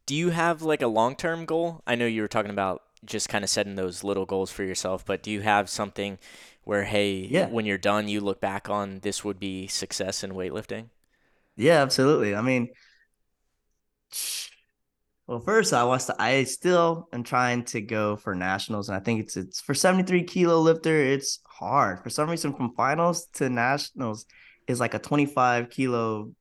[0.06, 1.82] Do you have like a long-term goal?
[1.88, 5.06] I know you were talking about just kind of setting those little goals for yourself,
[5.06, 6.18] but do you have something
[6.64, 7.48] where, hey, Yeah.
[7.48, 10.90] when you're done, you look back on this would be success in weightlifting?
[11.56, 12.36] Yeah, absolutely.
[12.36, 12.70] I mean,
[15.28, 19.00] well, first I was to, I still am trying to go for nationals, and I
[19.00, 22.04] think it's it's for 73 kilo lifter, it's hard.
[22.04, 24.26] For some reason, from finals to nationals
[24.68, 26.32] is like a 25 kilo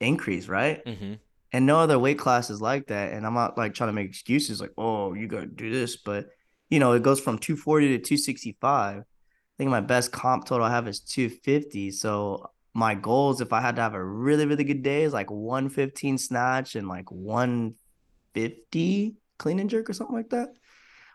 [0.00, 0.84] increase, right?
[0.84, 1.14] Mm-hmm.
[1.52, 3.12] And no other weight class is like that.
[3.12, 6.28] And I'm not like trying to make excuses like, oh, you gotta do this, but
[6.68, 8.98] you know, it goes from 240 to 265.
[8.98, 9.04] I
[9.56, 11.90] think my best comp total I have is 250.
[11.92, 15.30] So my goals, if I had to have a really, really good day, is like
[15.30, 20.50] 115 snatch and like 150 clean and jerk or something like that.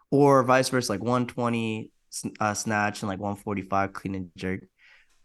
[0.10, 1.92] Or vice versa, like 120
[2.40, 4.62] uh, snatch and like 145 clean and jerk.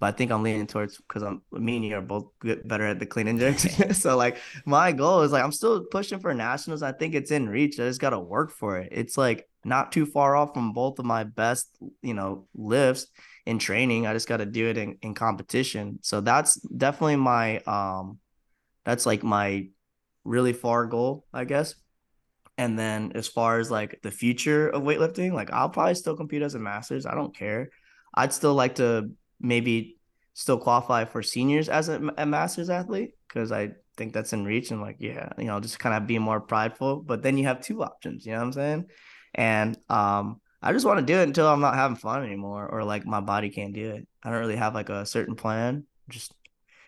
[0.01, 2.86] But I think I'm leaning towards because I'm me and you are both good, better
[2.86, 3.66] at the clean and jerks.
[4.01, 6.82] so like my goal is like I'm still pushing for nationals.
[6.82, 7.80] I think it's in reach.
[7.80, 8.88] I just gotta work for it.
[8.92, 11.68] It's like not too far off from both of my best,
[12.03, 13.09] you know, lifts
[13.44, 14.07] in training.
[14.07, 15.99] I just gotta do it in, in competition.
[16.03, 18.18] So that's definitely my um
[18.84, 19.68] that's like my
[20.24, 21.74] really far goal, I guess.
[22.57, 26.42] And then as far as like the future of weightlifting, like I'll probably still compete
[26.42, 27.07] as a masters.
[27.07, 27.70] I don't care.
[28.14, 29.11] I'd still like to
[29.41, 29.99] maybe
[30.34, 34.70] still qualify for seniors as a, a masters athlete because I think that's in reach
[34.70, 37.01] and like yeah, you know, just kind of be more prideful.
[37.01, 38.86] But then you have two options, you know what I'm saying?
[39.34, 42.82] And um I just want to do it until I'm not having fun anymore or
[42.82, 44.09] like my body can't do it.
[44.22, 45.84] I don't really have like a certain plan.
[46.09, 46.32] Just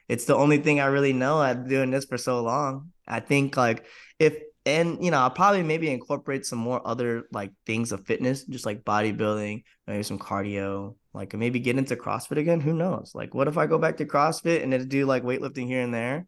[0.09, 1.39] it's the only thing I really know.
[1.39, 2.91] I've been doing this for so long.
[3.07, 3.87] I think like
[4.19, 4.37] if
[4.67, 8.67] and you know, I'll probably maybe incorporate some more other like things of fitness, just
[8.67, 12.61] like bodybuilding, maybe some cardio, like maybe get into CrossFit again.
[12.61, 13.13] Who knows?
[13.15, 16.27] Like, what if I go back to CrossFit and do like weightlifting here and there?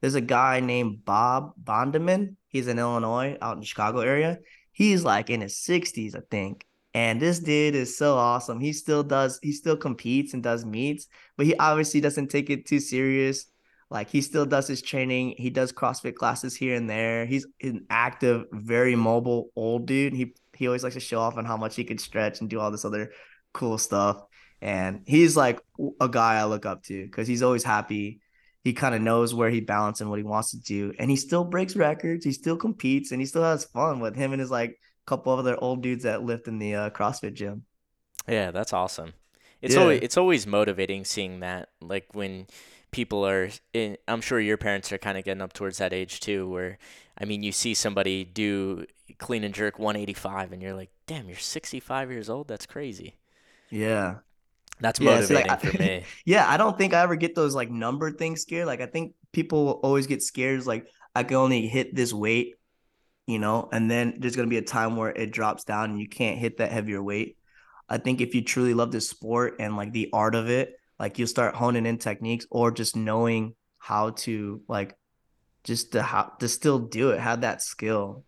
[0.00, 2.36] There's a guy named Bob Bondeman.
[2.48, 4.38] He's in Illinois, out in the Chicago area.
[4.72, 6.64] He's like in his 60s, I think.
[6.94, 8.60] And this dude is so awesome.
[8.60, 11.06] He still does, he still competes and does meets,
[11.36, 13.46] but he obviously doesn't take it too serious.
[13.90, 15.34] Like he still does his training.
[15.36, 17.26] He does CrossFit classes here and there.
[17.26, 20.14] He's an active, very mobile old dude.
[20.14, 22.60] He he always likes to show off on how much he can stretch and do
[22.60, 23.12] all this other
[23.52, 24.24] cool stuff.
[24.62, 25.60] And he's like
[26.00, 28.20] a guy I look up to because he's always happy.
[28.62, 30.92] He kind of knows where he balances and what he wants to do.
[30.98, 32.24] And he still breaks records.
[32.24, 35.38] He still competes and he still has fun with him and his like couple of
[35.38, 37.64] other old dudes that lift in the uh, CrossFit gym.
[38.28, 39.14] Yeah, that's awesome.
[39.62, 39.76] It's Yeah.
[39.76, 41.68] always it's always motivating seeing that.
[41.80, 42.46] Like when
[42.92, 46.20] people are in, I'm sure your parents are kind of getting up towards that age
[46.20, 46.78] too where
[47.18, 48.86] I mean you see somebody do
[49.18, 52.48] clean and jerk 185 and you're like, "Damn, you're 65 years old?
[52.48, 53.14] That's crazy."
[53.70, 54.16] Yeah.
[54.80, 56.04] That's Yeah, see, motivating like, for me.
[56.24, 58.66] yeah, I don't think I ever get those like number things scared.
[58.66, 62.54] Like I think people always get scared like I can only hit this weight,
[63.26, 66.08] you know, and then there's gonna be a time where it drops down and you
[66.08, 67.36] can't hit that heavier weight.
[67.88, 71.18] I think if you truly love this sport and like the art of it, like
[71.18, 74.96] you'll start honing in techniques or just knowing how to like
[75.64, 78.24] just to how to still do it, have that skill.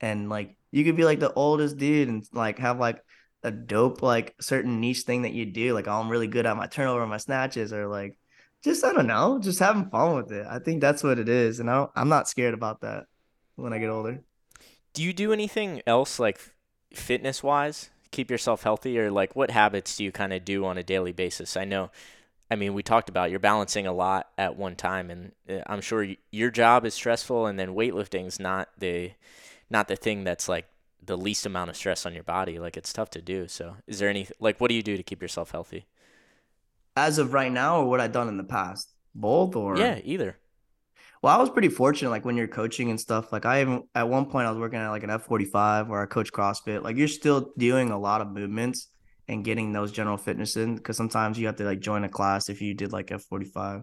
[0.00, 3.00] And like you could be like the oldest dude and like have like
[3.42, 5.74] a dope like certain niche thing that you do.
[5.74, 8.18] Like oh, I'm really good at my turnover, my snatches, or like
[8.62, 10.46] just I don't know, just having fun with it.
[10.48, 13.06] I think that's what it is, and I I'm not scared about that
[13.56, 14.22] when I get older.
[14.92, 16.40] Do you do anything else like
[16.92, 17.90] fitness wise?
[18.10, 21.12] Keep yourself healthy, or like what habits do you kind of do on a daily
[21.12, 21.56] basis?
[21.56, 21.90] I know,
[22.50, 25.80] I mean, we talked about you're balancing a lot at one time, and uh, I'm
[25.80, 29.12] sure your job is stressful, and then weightlifting's not the
[29.68, 30.66] not the thing that's like
[31.06, 32.58] the least amount of stress on your body.
[32.58, 33.48] Like it's tough to do.
[33.48, 35.86] So, is there any like what do you do to keep yourself healthy?
[36.96, 40.38] As of right now, or what I've done in the past, both or Yeah, either.
[41.22, 43.32] Well, I was pretty fortunate, like when you're coaching and stuff.
[43.32, 45.88] Like I even at one point I was working at like an F forty five
[45.88, 46.82] where I coach CrossFit.
[46.82, 48.88] Like you're still doing a lot of movements
[49.28, 52.48] and getting those general fitness in because sometimes you have to like join a class
[52.48, 53.82] if you did like F forty five,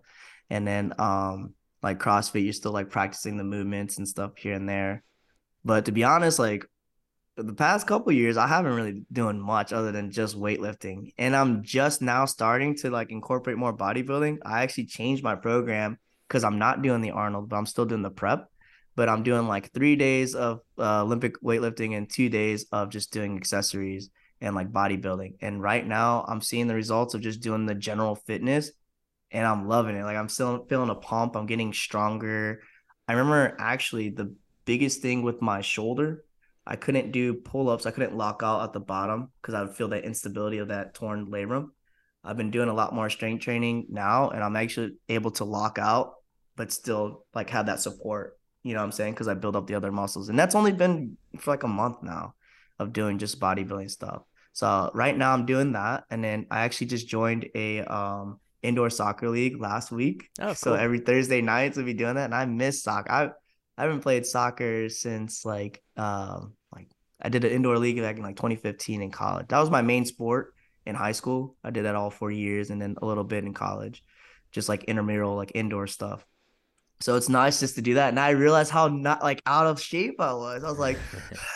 [0.49, 4.69] and then um like CrossFit you're still like practicing the movements and stuff here and
[4.69, 5.03] there.
[5.65, 6.65] But to be honest, like
[7.35, 11.63] the past couple years, I haven't really doing much other than just weightlifting, and I'm
[11.63, 14.39] just now starting to like incorporate more bodybuilding.
[14.45, 18.03] I actually changed my program because I'm not doing the Arnold, but I'm still doing
[18.03, 18.49] the prep.
[18.95, 23.11] But I'm doing like three days of uh, Olympic weightlifting and two days of just
[23.11, 25.37] doing accessories and like bodybuilding.
[25.41, 28.71] And right now, I'm seeing the results of just doing the general fitness,
[29.31, 30.03] and I'm loving it.
[30.03, 31.35] Like I'm still feeling a pump.
[31.35, 32.61] I'm getting stronger.
[33.07, 36.23] I remember actually the biggest thing with my shoulder
[36.65, 37.85] I couldn't do pull ups.
[37.85, 40.93] I couldn't lock out at the bottom because I would feel that instability of that
[40.93, 41.69] torn labrum.
[42.23, 45.77] I've been doing a lot more strength training now, and I'm actually able to lock
[45.77, 46.13] out,
[46.55, 48.39] but still like have that support.
[48.63, 49.13] You know what I'm saying?
[49.13, 52.01] Because I build up the other muscles, and that's only been for like a month
[52.01, 52.35] now
[52.79, 54.21] of doing just bodybuilding stuff.
[54.53, 58.89] So right now I'm doing that, and then I actually just joined a um indoor
[58.89, 60.29] soccer league last week.
[60.39, 63.11] Oh, So every Thursday nights we'll be doing that, and I miss soccer.
[63.11, 63.29] I
[63.77, 66.89] I haven't played soccer since like um like
[67.21, 69.47] I did an indoor league back in like 2015 in college.
[69.47, 70.53] That was my main sport
[70.85, 71.55] in high school.
[71.63, 74.03] I did that all four years, and then a little bit in college,
[74.51, 76.25] just like intramural like indoor stuff.
[76.99, 79.81] So it's nice just to do that, and I realized how not like out of
[79.81, 80.63] shape I was.
[80.63, 80.97] I was like,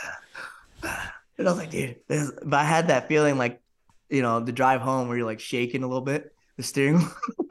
[0.84, 3.61] and I was like, dude, this, but I had that feeling like,
[4.09, 6.99] you know, the drive home where you're like shaking a little bit, the steering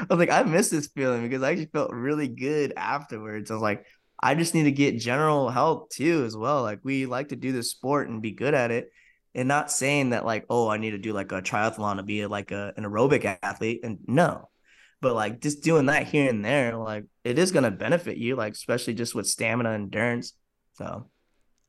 [0.10, 3.50] I was like, I miss this feeling because I actually felt really good afterwards.
[3.50, 3.84] I was like,
[4.22, 6.62] I just need to get general health too, as well.
[6.62, 8.90] Like, we like to do this sport and be good at it.
[9.34, 12.26] And not saying that, like, oh, I need to do like a triathlon to be
[12.26, 13.80] like a, an aerobic athlete.
[13.84, 14.48] And no,
[15.00, 18.36] but like just doing that here and there, like, it is going to benefit you,
[18.36, 20.34] like, especially just with stamina endurance.
[20.74, 21.08] So,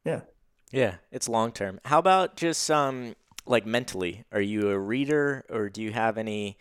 [0.04, 0.22] yeah.
[0.72, 1.80] Yeah, it's long term.
[1.86, 3.16] How about just um
[3.46, 4.26] like mentally?
[4.32, 6.58] Are you a reader or do you have any,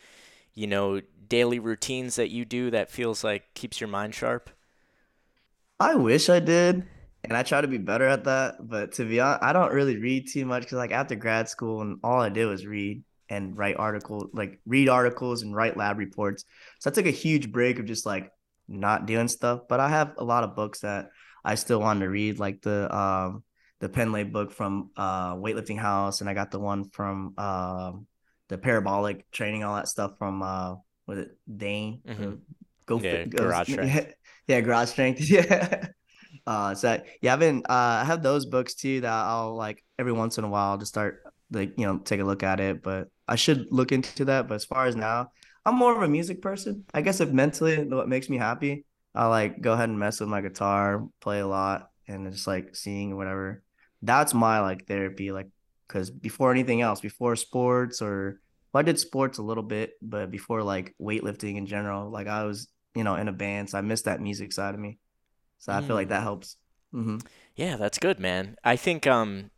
[0.54, 1.00] you know,
[1.30, 4.50] daily routines that you do that feels like keeps your mind sharp?
[5.78, 6.86] I wish I did,
[7.24, 8.56] and I try to be better at that.
[8.60, 11.80] But to be honest, I don't really read too much because, like, after grad school,
[11.80, 15.96] and all I did was read and write articles, like read articles and write lab
[15.96, 16.44] reports.
[16.80, 18.30] So I took a huge break of just like
[18.68, 19.62] not doing stuff.
[19.68, 21.10] But I have a lot of books that
[21.44, 23.44] I still want to read, like the um
[23.78, 28.06] the Pendlay book from uh Weightlifting House, and I got the one from um
[28.48, 30.74] the Parabolic Training, all that stuff from uh
[31.10, 32.00] was it Dane?
[32.06, 32.38] Mhm.
[32.86, 34.14] Go Yeah, Fit- Garage yeah, Strength.
[34.48, 35.20] yeah, garage strength.
[35.30, 35.88] Yeah.
[36.46, 40.12] Uh, so yeah, I've been uh, I have those books too that I'll like every
[40.12, 42.82] once in a while to start like you know take a look at it.
[42.82, 44.48] But I should look into that.
[44.48, 45.32] But as far as now,
[45.66, 46.84] I'm more of a music person.
[46.94, 48.84] I guess if mentally what makes me happy,
[49.14, 52.74] I like go ahead and mess with my guitar, play a lot, and just like
[52.74, 53.62] sing or whatever.
[54.02, 55.32] That's my like therapy.
[55.32, 55.48] Like
[55.86, 58.40] because before anything else, before sports or
[58.72, 62.44] well, I did sports a little bit, but before like weightlifting in general, like I
[62.44, 64.98] was you know in a band, so I missed that music side of me.
[65.58, 66.10] So I feel like Mm.
[66.10, 66.56] that helps.
[66.92, 67.18] hmm
[67.56, 68.56] Yeah, that's good, man.
[68.64, 69.50] I think um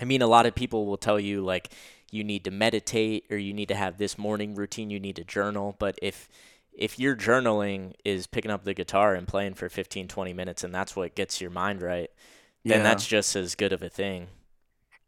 [0.00, 1.70] I mean a lot of people will tell you like
[2.12, 5.24] you need to meditate or you need to have this morning routine, you need to
[5.24, 6.28] journal, but if
[6.72, 10.74] if your journaling is picking up the guitar and playing for 15 20 minutes and
[10.74, 12.10] that's what gets your mind right,
[12.66, 12.84] then Yeah.
[12.84, 14.28] that's just as good of a thing.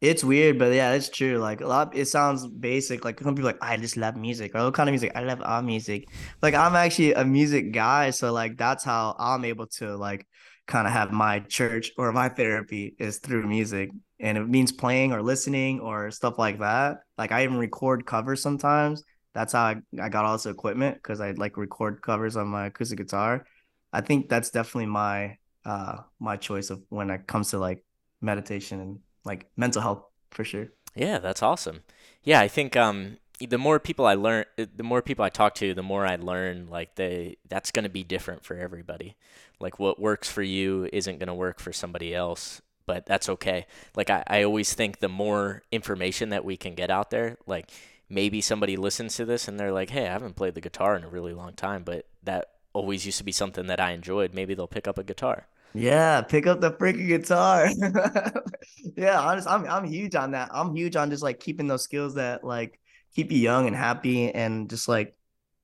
[0.01, 1.39] It's weird, but yeah, it's true.
[1.39, 3.05] Like a lot, it sounds basic.
[3.05, 5.13] Like some people like, I just love music, or what kind of music?
[5.15, 6.09] I love all music.
[6.43, 10.27] Like I'm actually a music guy, so like that's how I'm able to like
[10.67, 13.91] kind of have my church or my therapy is through music,
[14.21, 16.99] and it means playing or listening or stuff like that.
[17.17, 19.03] Like I even record covers sometimes.
[19.35, 22.67] That's how I, I got all this equipment because I like record covers on my
[22.67, 23.47] acoustic guitar.
[23.93, 27.83] I think that's definitely my uh my choice of when it comes to like
[28.21, 30.69] meditation and like mental health for sure.
[30.95, 31.83] Yeah, that's awesome.
[32.23, 35.75] Yeah, I think um the more people I learn, the more people I talk to,
[35.75, 36.69] the more I learn.
[36.71, 39.17] Like they, that's going to be different for everybody.
[39.61, 43.67] Like what works for you isn't going to work for somebody else, but that's okay.
[43.95, 47.71] Like I, I always think the more information that we can get out there, like
[48.09, 51.05] maybe somebody listens to this and they're like, hey, I haven't played the guitar in
[51.05, 54.35] a really long time, but that always used to be something that I enjoyed.
[54.35, 55.47] Maybe they'll pick up a guitar.
[55.77, 57.69] Yeah, pick up the freaking guitar.
[58.97, 60.49] yeah, honest, I'm I'm huge on that.
[60.53, 62.81] I'm huge on just like keeping those skills that like
[63.15, 65.15] keep you young and happy and just like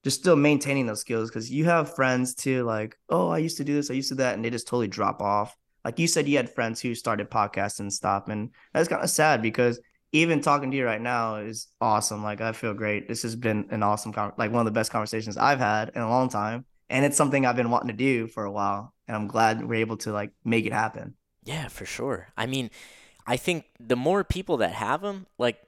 [0.04, 3.64] just still maintaining those skills because you have friends too, like, oh, I used to
[3.64, 5.56] do this, I used to that, and they just totally drop off.
[5.84, 9.10] Like you said, you had friends who started podcasts and stuff, and that's kind of
[9.10, 9.80] sad because
[10.12, 12.22] even talking to you right now is awesome.
[12.22, 13.08] Like I feel great.
[13.08, 16.02] This has been an awesome, con- like one of the best conversations I've had in
[16.02, 19.16] a long time, and it's something I've been wanting to do for a while, and
[19.16, 21.14] I'm glad we're able to like make it happen.
[21.44, 22.28] Yeah, for sure.
[22.36, 22.70] I mean,
[23.26, 25.60] I think the more people that have them, like,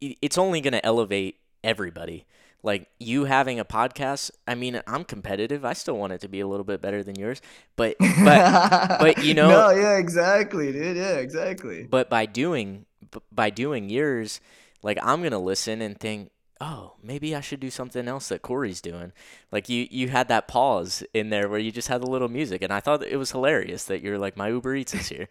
[0.00, 2.26] it's only going to elevate everybody.
[2.62, 5.64] Like you having a podcast, I mean, I'm competitive.
[5.64, 7.40] I still want it to be a little bit better than yours,
[7.76, 8.18] but but
[9.00, 11.84] but you know, no, yeah, exactly, dude, yeah, exactly.
[11.84, 12.86] But by doing
[13.30, 14.40] by doing yours,
[14.82, 16.30] like I'm gonna listen and think,
[16.60, 19.12] oh, maybe I should do something else that Corey's doing.
[19.52, 22.62] Like you, you had that pause in there where you just had a little music,
[22.62, 25.28] and I thought it was hilarious that you're like, my Uber Eats is here,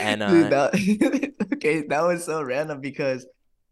[0.00, 3.26] and uh, Dude, that, okay, that was so random because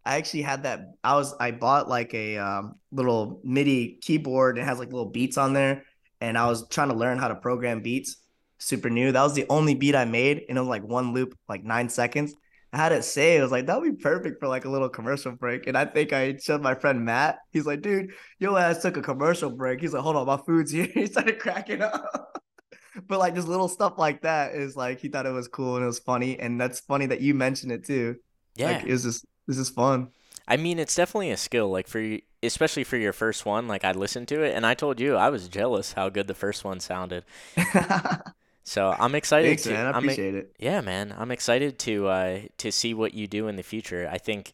[0.05, 0.95] I actually had that.
[1.03, 4.59] I was I bought like a um, little MIDI keyboard.
[4.59, 5.85] It has like little beats on there,
[6.21, 8.17] and I was trying to learn how to program beats.
[8.59, 9.11] Super new.
[9.11, 11.89] That was the only beat I made, and it was like one loop, like nine
[11.89, 12.35] seconds.
[12.73, 14.89] I had it say, I was like, that would be perfect for like a little
[14.89, 15.67] commercial break.
[15.67, 17.39] And I think I showed my friend Matt.
[17.51, 19.81] He's like, dude, your ass took a commercial break.
[19.81, 20.89] He's like, hold on, my food's here.
[20.95, 22.43] He started cracking up.
[23.07, 25.83] but like just little stuff like that is like he thought it was cool and
[25.83, 26.39] it was funny.
[26.39, 28.17] And that's funny that you mentioned it too.
[28.55, 28.73] Yeah.
[28.73, 30.09] Like, it's just this is fun.
[30.49, 31.71] I mean, it's definitely a skill.
[31.71, 33.69] Like for you, especially for your first one.
[33.69, 36.35] Like I listened to it, and I told you I was jealous how good the
[36.35, 37.25] first one sounded.
[38.65, 39.49] so I'm excited.
[39.49, 39.87] Thanks, to, man.
[39.87, 40.57] I appreciate I'm, it.
[40.59, 41.15] Yeah, man.
[41.17, 44.09] I'm excited to uh, to see what you do in the future.
[44.11, 44.53] I think,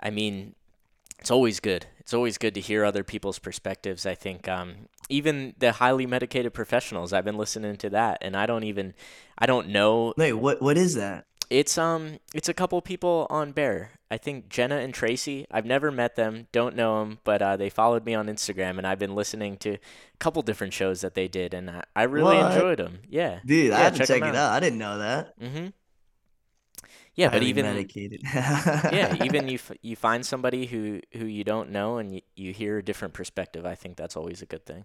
[0.00, 0.54] I mean,
[1.18, 1.86] it's always good.
[1.98, 4.06] It's always good to hear other people's perspectives.
[4.06, 7.12] I think um, even the highly medicated professionals.
[7.12, 8.94] I've been listening to that, and I don't even,
[9.38, 10.14] I don't know.
[10.16, 10.62] Wait, what?
[10.62, 11.26] What is that?
[11.48, 13.92] It's um it's a couple people on Bear.
[14.10, 15.46] I think Jenna and Tracy.
[15.50, 18.86] I've never met them, don't know them, but uh, they followed me on Instagram, and
[18.86, 19.78] I've been listening to a
[20.18, 22.40] couple different shows that they did, and I, I really What?
[22.40, 23.00] enjoyed them.
[23.08, 24.52] Yeah, Dude, I Yeah, have to check check 'em it out.
[24.52, 25.38] I didn't know that.
[25.40, 25.66] Mm-hmm.
[27.14, 28.22] Yeah, but even medicated.
[28.90, 32.52] yeah, even you f- you find somebody who who you don't know, and you, you
[32.52, 33.64] hear a different perspective.
[33.64, 34.84] I think that's always a good thing.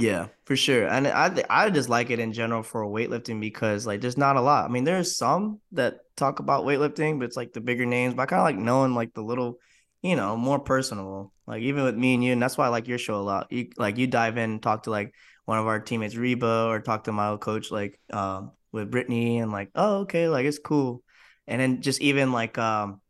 [0.00, 0.86] Yeah, for sure.
[0.86, 4.40] And I I just like it in general for weightlifting because like there's not a
[4.40, 4.64] lot.
[4.64, 8.14] I mean, there's some that talk about weightlifting, but it's like the bigger names.
[8.14, 9.58] But I kind of like knowing like the little,
[10.02, 11.32] you know, more personal.
[11.46, 13.50] Like even with me and you, and that's why I like your show a lot.
[13.50, 15.14] You like you dive in, and talk to like
[15.46, 19.38] one of our teammates, Reba, or talk to my old coach like um with Brittany,
[19.38, 21.02] and like oh okay, like it's cool.
[21.48, 23.00] And then just even like um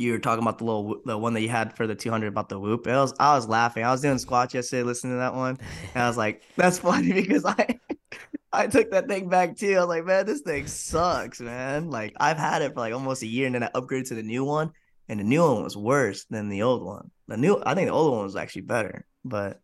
[0.00, 2.48] you were talking about the little the one that you had for the 200 about
[2.48, 2.86] the whoop.
[2.86, 3.84] It was I was laughing.
[3.84, 5.58] I was doing squats yesterday, listening to that one,
[5.94, 7.78] and I was like, "That's funny," because I
[8.52, 9.76] I took that thing back too.
[9.76, 13.22] I was like, "Man, this thing sucks, man." Like I've had it for like almost
[13.22, 14.72] a year, and then I upgraded to the new one,
[15.08, 17.10] and the new one was worse than the old one.
[17.28, 19.60] The new, I think the old one was actually better, but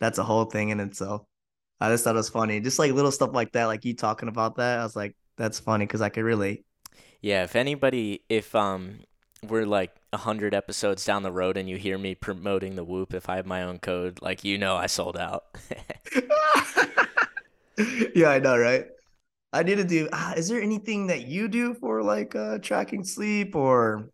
[0.00, 1.22] that's a whole thing in itself.
[1.80, 4.28] I just thought it was funny, just like little stuff like that, like you talking
[4.28, 4.80] about that.
[4.80, 6.64] I was like, "That's funny" because I could relate.
[7.20, 9.00] Yeah, if anybody, if um,
[9.42, 13.14] we're like a hundred episodes down the road and you hear me promoting the Whoop,
[13.14, 15.44] if I have my own code, like you know, I sold out.
[18.14, 18.86] yeah, I know, right?
[19.52, 20.08] I need to do.
[20.12, 24.10] Ah, is there anything that you do for like uh tracking sleep or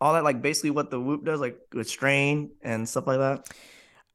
[0.00, 0.24] all that?
[0.24, 3.48] Like basically what the Whoop does, like with strain and stuff like that.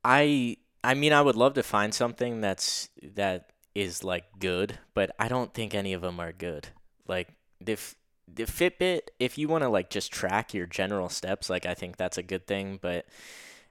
[0.04, 5.12] I, I mean, I would love to find something that's that is like good, but
[5.20, 6.70] I don't think any of them are good.
[7.08, 7.30] Like
[7.62, 7.96] the f-
[8.36, 11.98] the Fitbit, if you want to like just track your general steps, like I think
[11.98, 12.80] that's a good thing.
[12.82, 13.06] But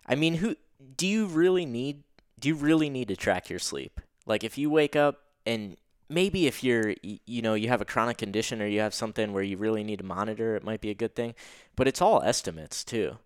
[0.07, 0.57] I mean, who
[0.97, 2.03] do you really need?
[2.39, 4.01] Do you really need to track your sleep?
[4.27, 5.77] Like if you wake up and
[6.09, 9.43] maybe if you're you know you have a chronic condition or you have something where
[9.43, 11.35] you really need to monitor, it might be a good thing.
[11.77, 13.19] But it's all estimates too.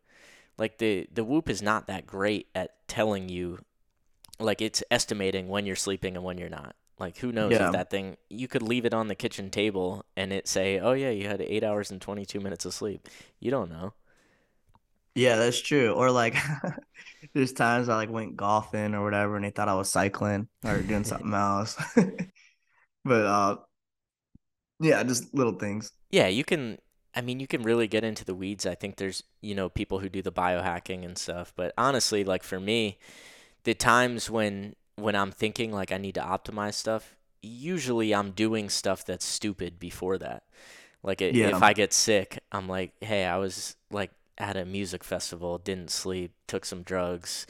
[0.58, 3.58] Like the the Whoop is not that great at telling you,
[4.38, 6.74] like it's estimating when you're sleeping and when you're not.
[7.02, 7.66] Like who knows Yeah.
[7.66, 10.92] if that thing you could leave it on the kitchen table and it say, "Oh
[10.94, 13.08] yeah, you had 8 hours and 22 minutes of sleep."
[13.40, 13.94] You don't know.
[15.14, 15.92] Yeah, that's true.
[15.92, 16.34] Or like
[17.34, 20.80] there's times I like went golfing or whatever and they thought I was cycling or
[20.82, 21.76] doing something else.
[23.04, 23.56] but uh
[24.80, 25.92] yeah, just little things.
[26.10, 26.78] Yeah, you can
[27.14, 28.64] I mean, you can really get into the weeds.
[28.64, 32.42] I think there's, you know, people who do the biohacking and stuff, but honestly, like
[32.42, 32.98] for me,
[33.64, 38.68] the times when when I'm thinking like I need to optimize stuff, usually I'm doing
[38.68, 40.44] stuff that's stupid before that.
[41.02, 41.56] Like i Yeah.
[41.56, 45.90] if I get sick, I'm like, "Hey, I was like at a music festival, didn't
[45.90, 47.46] sleep, took some drugs."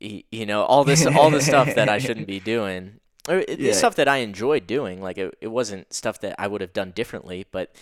[0.00, 3.00] y- You know, all this all the stuff that I shouldn't be doing.
[3.28, 3.72] Or it- Yeah.
[3.72, 5.00] stuff that I enjoyed doing.
[5.02, 7.74] Like it, it wasn't stuff that I would have done differently, but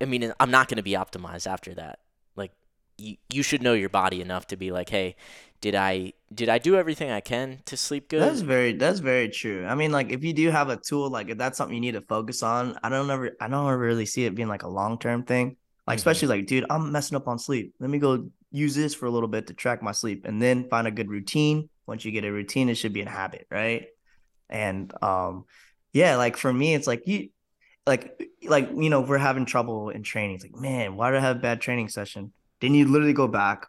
[0.00, 1.98] I mean, I'm not going to be optimized after that.
[2.98, 5.16] You, you should know your body enough to be like, hey,
[5.60, 8.20] did I did I do everything I can to sleep good?
[8.20, 9.66] That's very that's very true.
[9.66, 11.92] I mean, like if you do have a tool, like if that's something you need
[11.92, 14.68] to focus on, I don't ever I don't ever really see it being like a
[14.68, 15.56] long term thing.
[15.86, 15.98] Like Mhm.
[15.98, 17.74] especially like, dude, I'm messing up on sleep.
[17.78, 20.68] Let me go use this for a little bit to track my sleep and then
[20.68, 21.68] find a good routine.
[21.86, 23.86] Once you get a routine, it should be a habit, right?
[24.48, 25.44] And um,
[25.92, 27.28] yeah, like for me, it's like you
[27.86, 30.36] like like you know, we're having trouble in training.
[30.36, 32.32] It's like, man, why did I have a bad training session?
[32.60, 33.66] Then you literally go back.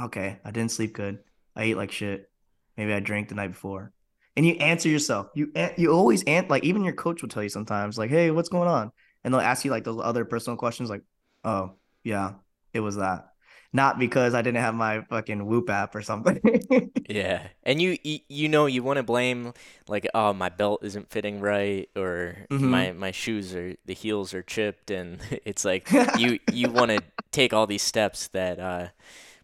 [0.00, 1.18] Okay, I didn't sleep good.
[1.54, 2.30] I ate like shit.
[2.76, 3.92] Maybe I drank the night before.
[4.36, 5.28] And you answer yourself.
[5.34, 8.48] You you always ant like even your coach will tell you sometimes like, "Hey, what's
[8.48, 8.90] going on?"
[9.24, 11.02] And they'll ask you like those other personal questions like,
[11.44, 12.34] "Oh, yeah,
[12.72, 13.28] it was that."
[13.74, 16.40] Not because I didn't have my fucking Whoop app or something.
[17.08, 19.52] Yeah, and you you, you know you want to blame
[19.88, 22.60] like oh my belt isn't fitting right or Mhm.
[22.60, 27.02] my my shoes are the heels are chipped and it's like you you want to
[27.32, 28.88] take all these steps that uh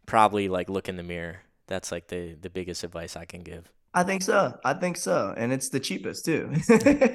[0.06, 1.42] probably like look in the mirror.
[1.66, 3.70] That's like the the biggest advice I can give.
[3.94, 4.58] I think so.
[4.64, 5.34] I think so.
[5.36, 6.52] And it's the cheapest too.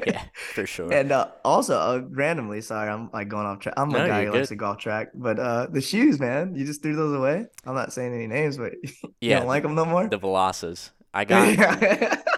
[0.05, 0.23] Yeah,
[0.53, 0.91] for sure.
[0.91, 3.75] And uh, also, uh, randomly, sorry, I'm like going off track.
[3.77, 4.49] I'm No, a guy who likes good.
[4.49, 7.45] to go off track, but uh, the shoes, man, you just threw those away.
[7.65, 8.89] I'm not saying any names, but you
[9.21, 10.07] Yeah, don't like them no more.
[10.07, 10.91] the Veloces.
[11.13, 11.55] I got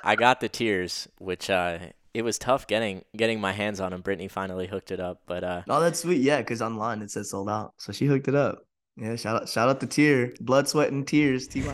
[0.03, 1.79] I got the tears, which uh
[2.15, 4.01] it was tough getting getting my hands on them.
[4.01, 6.21] Brittany finally hooked it up, but uh Oh, that's sweet.
[6.21, 8.65] Yeah, because online it says sold out, so she hooked it up.
[8.97, 11.47] Yeah, shout out, shout out to Tear, blood, sweat, and tears.
[11.47, 11.61] T.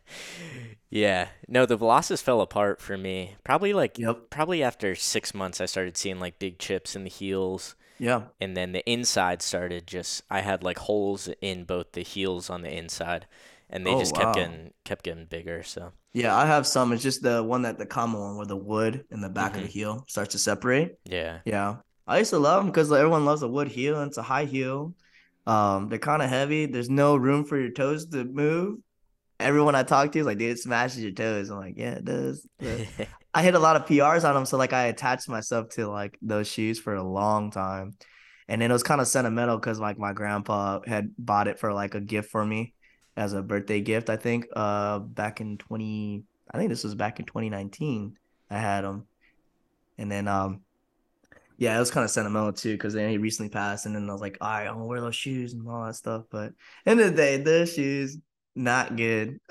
[0.90, 3.36] yeah, no, the Velocis fell apart for me.
[3.44, 4.30] Probably like yep.
[4.30, 8.22] probably after six months, I started seeing like big chips in the heels, Yeah.
[8.40, 10.22] and then the inside started just.
[10.30, 13.26] I had like holes in both the heels on the inside,
[13.68, 14.32] and they Oh, just kept wow.
[14.34, 15.62] getting kept getting bigger.
[15.62, 16.92] So Yeah, I have some.
[16.92, 19.62] It's just the one that the common one where the wood in the back of
[19.62, 19.72] the Mhm.
[19.72, 20.92] heel starts to separate.
[21.04, 21.76] yeah, Yeah,
[22.06, 24.44] I used to love them because everyone loves a wood heel and it's a high
[24.44, 24.94] heel.
[25.46, 26.66] Um, they're kind of heavy.
[26.66, 28.78] There's no room for your toes to move.
[29.40, 31.50] Everyone I talk to is like, dude, it smashes your toes.
[31.50, 32.46] I'm like, yeah, it does.
[33.34, 36.16] I hit a lot of PRs on them, so like I attached myself to like
[36.22, 37.96] those shoes for a long time,
[38.46, 41.72] and then it was kind of sentimental because like my grandpa had bought it for
[41.72, 42.73] like a gift for me
[43.16, 44.10] as a birthday gift.
[44.10, 48.16] I think uh back in twenty, I think this was back in 2019.
[48.50, 49.06] I had them,
[49.98, 50.60] and then um
[51.56, 54.12] yeah, it was kind of sentimental too because then he recently passed, and then I
[54.12, 56.24] was like, all right, I'm gonna wear those shoes and all that stuff.
[56.30, 56.52] But
[56.84, 58.18] end of the day, those shoes
[58.54, 59.40] not good.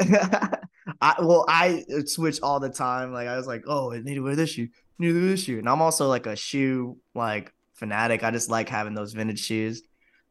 [1.02, 3.14] I well, I switch all the time.
[3.14, 4.68] Like I was like, oh, I need to wear this shoe,
[5.00, 8.24] need to wear this shoe, and I'm also like a shoe like fanatic.
[8.24, 9.82] I just like having those vintage shoes.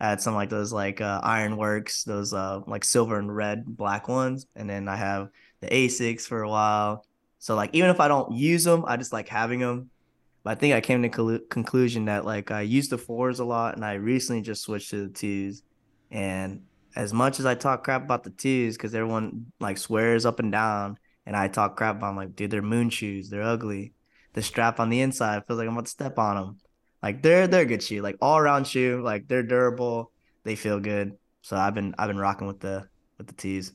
[0.02, 4.08] I had some like those like uh, Ironworks, those uh like silver and red, black
[4.08, 5.30] ones, and then I have
[5.62, 7.06] the Asics for a while.
[7.40, 9.90] So like even if I don't use them, I just like having them.
[10.44, 13.44] But I think I came to collu- conclusion that like I used the fours a
[13.44, 15.62] lot, and I recently just switched to the twos.
[16.10, 16.64] And
[16.96, 20.52] as much as I talk crap about the twos, because everyone like swears up and
[20.52, 23.94] down, and I talk crap about, 'em, like, dude, they're moon shoes, they're ugly.
[24.34, 26.61] The strap on the inside feels like I'm about to step on them.
[27.02, 30.10] Like they're they're a good shoe, like all around shoe, like they're durable,
[30.44, 31.16] they feel good.
[31.42, 32.86] So I've been I've been rocking with the
[33.18, 33.72] with the tees.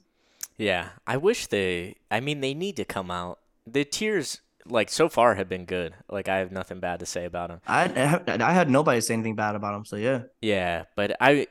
[0.58, 0.90] yeah.
[1.06, 1.96] I wish they.
[2.10, 3.40] I mean, they need to come out.
[3.66, 5.94] The tears like so far have been good.
[6.10, 7.60] Like I have nothing bad to say about them.
[7.68, 7.86] I
[8.28, 10.24] I had nobody say anything bad about them, so yeah.
[10.42, 11.48] Yeah, but I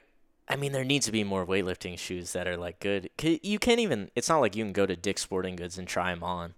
[0.48, 3.10] I mean there needs to be more weightlifting shoes that are like good.
[3.22, 6.10] You can't even it's not like you can go to Dick's Sporting Goods and try
[6.14, 6.54] them on.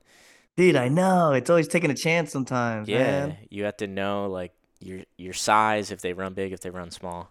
[0.56, 3.36] Dude, I know it's always taking a chance sometimes, Yeah, man.
[3.50, 6.90] you have to know like your your size if they run big, if they run
[6.90, 7.30] small.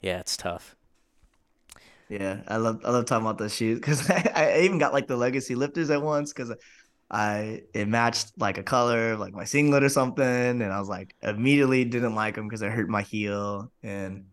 [0.00, 0.76] Yeah, it's tough.
[2.08, 5.06] Yeah, I love I love talking about those shoes because I, I even got like
[5.06, 6.52] the legacy lifters at once because
[7.10, 11.14] I it matched like a color like my singlet or something, and I was like
[11.22, 13.70] immediately didn't like them because it hurt my heel.
[13.82, 14.26] And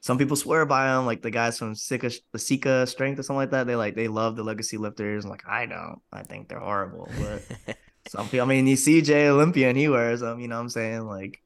[0.00, 3.38] some people swear by them, like the guys from Sika the Sika Strength or something
[3.38, 3.66] like that.
[3.66, 5.24] They like they love the legacy lifters.
[5.24, 7.08] I'm like I don't, I think they're horrible.
[7.18, 7.76] But
[8.08, 10.40] some people, I mean, you see Jay Olympia and he wears them.
[10.40, 11.06] You know what I'm saying?
[11.06, 11.40] Like,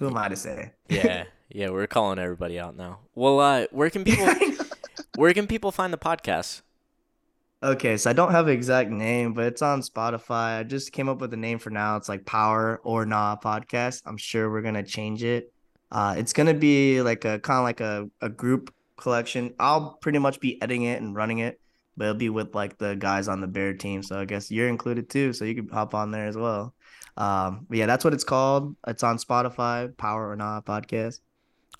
[0.00, 0.72] who am I to say?
[0.88, 1.24] yeah.
[1.52, 3.00] Yeah, we're calling everybody out now.
[3.14, 4.26] Well, uh where can people
[5.16, 6.62] where can people find the podcast?
[7.62, 10.58] Okay, so I don't have an exact name, but it's on Spotify.
[10.58, 11.96] I just came up with a name for now.
[11.96, 14.02] It's like Power or Nah Podcast.
[14.06, 15.52] I'm sure we're gonna change it
[15.92, 19.52] Uh, it's gonna be like a kind of like a, a group collection.
[19.58, 21.60] I'll pretty much be editing it and running it,
[21.96, 24.02] but it'll be with like the guys on the bear team.
[24.04, 26.74] So I guess you're included too, so you can hop on there as well.
[27.20, 28.76] Um, but yeah, that's what it's called.
[28.86, 31.20] It's on Spotify, Power or Not podcast.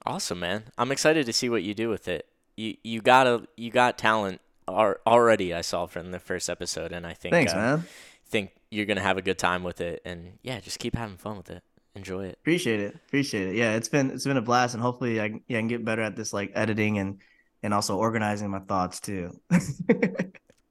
[0.04, 0.64] Awesome, man.
[0.78, 2.26] I'm excited to see what you do with it.
[2.56, 5.54] You you got a you got talent already.
[5.54, 7.84] I saw from the first episode, and I think Thanks, uh, man.
[8.26, 10.02] think you're gonna have a good time with it.
[10.04, 11.62] And yeah, just keep having fun with it.
[11.94, 12.38] Enjoy it.
[12.40, 12.94] Appreciate it.
[12.94, 13.56] Appreciate it.
[13.56, 15.84] Yeah, it's been it's been a blast, and hopefully I can, yeah, I can get
[15.84, 17.18] better at this like editing and
[17.62, 19.40] and also organizing my thoughts too.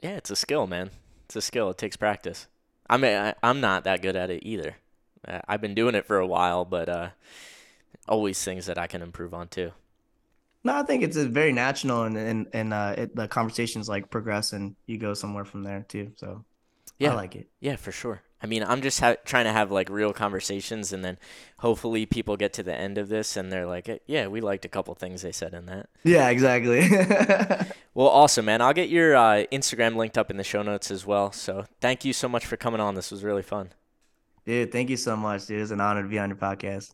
[0.01, 0.91] Yeah, it's a skill, man.
[1.25, 1.69] It's a skill.
[1.71, 2.47] It takes practice.
[2.90, 4.78] I mean, I, I'm not that good at it either.
[5.28, 7.10] Uh, I've been doing it for a while, but uh,
[8.07, 9.74] always things that I can improve on too.
[10.64, 14.10] no, I think it's a very natural, and and and uh, it, the conversations like
[14.10, 16.11] progress, and you go somewhere from there too.
[16.16, 16.45] So
[16.99, 17.10] Yeah.
[17.11, 17.49] I like it.
[17.61, 18.22] Yeah, for sure.
[18.41, 21.18] I mean, I'm just ha- trying to have like real conversations, and then
[21.57, 24.64] hopefully people get to the end of this and they're like, "Eh, "Yeah, we liked
[24.64, 26.88] a couple things they said in that." Yeah, exactly.
[27.95, 28.61] Well, awesome, man.
[28.61, 31.34] I'll get your uh, Instagram linked up in the show notes as well.
[31.34, 32.95] So thank you so much for coming on.
[32.95, 33.72] This was really fun.
[34.45, 35.61] dude, thank you so much, dude.
[35.61, 36.94] It's an honor to be on your podcast.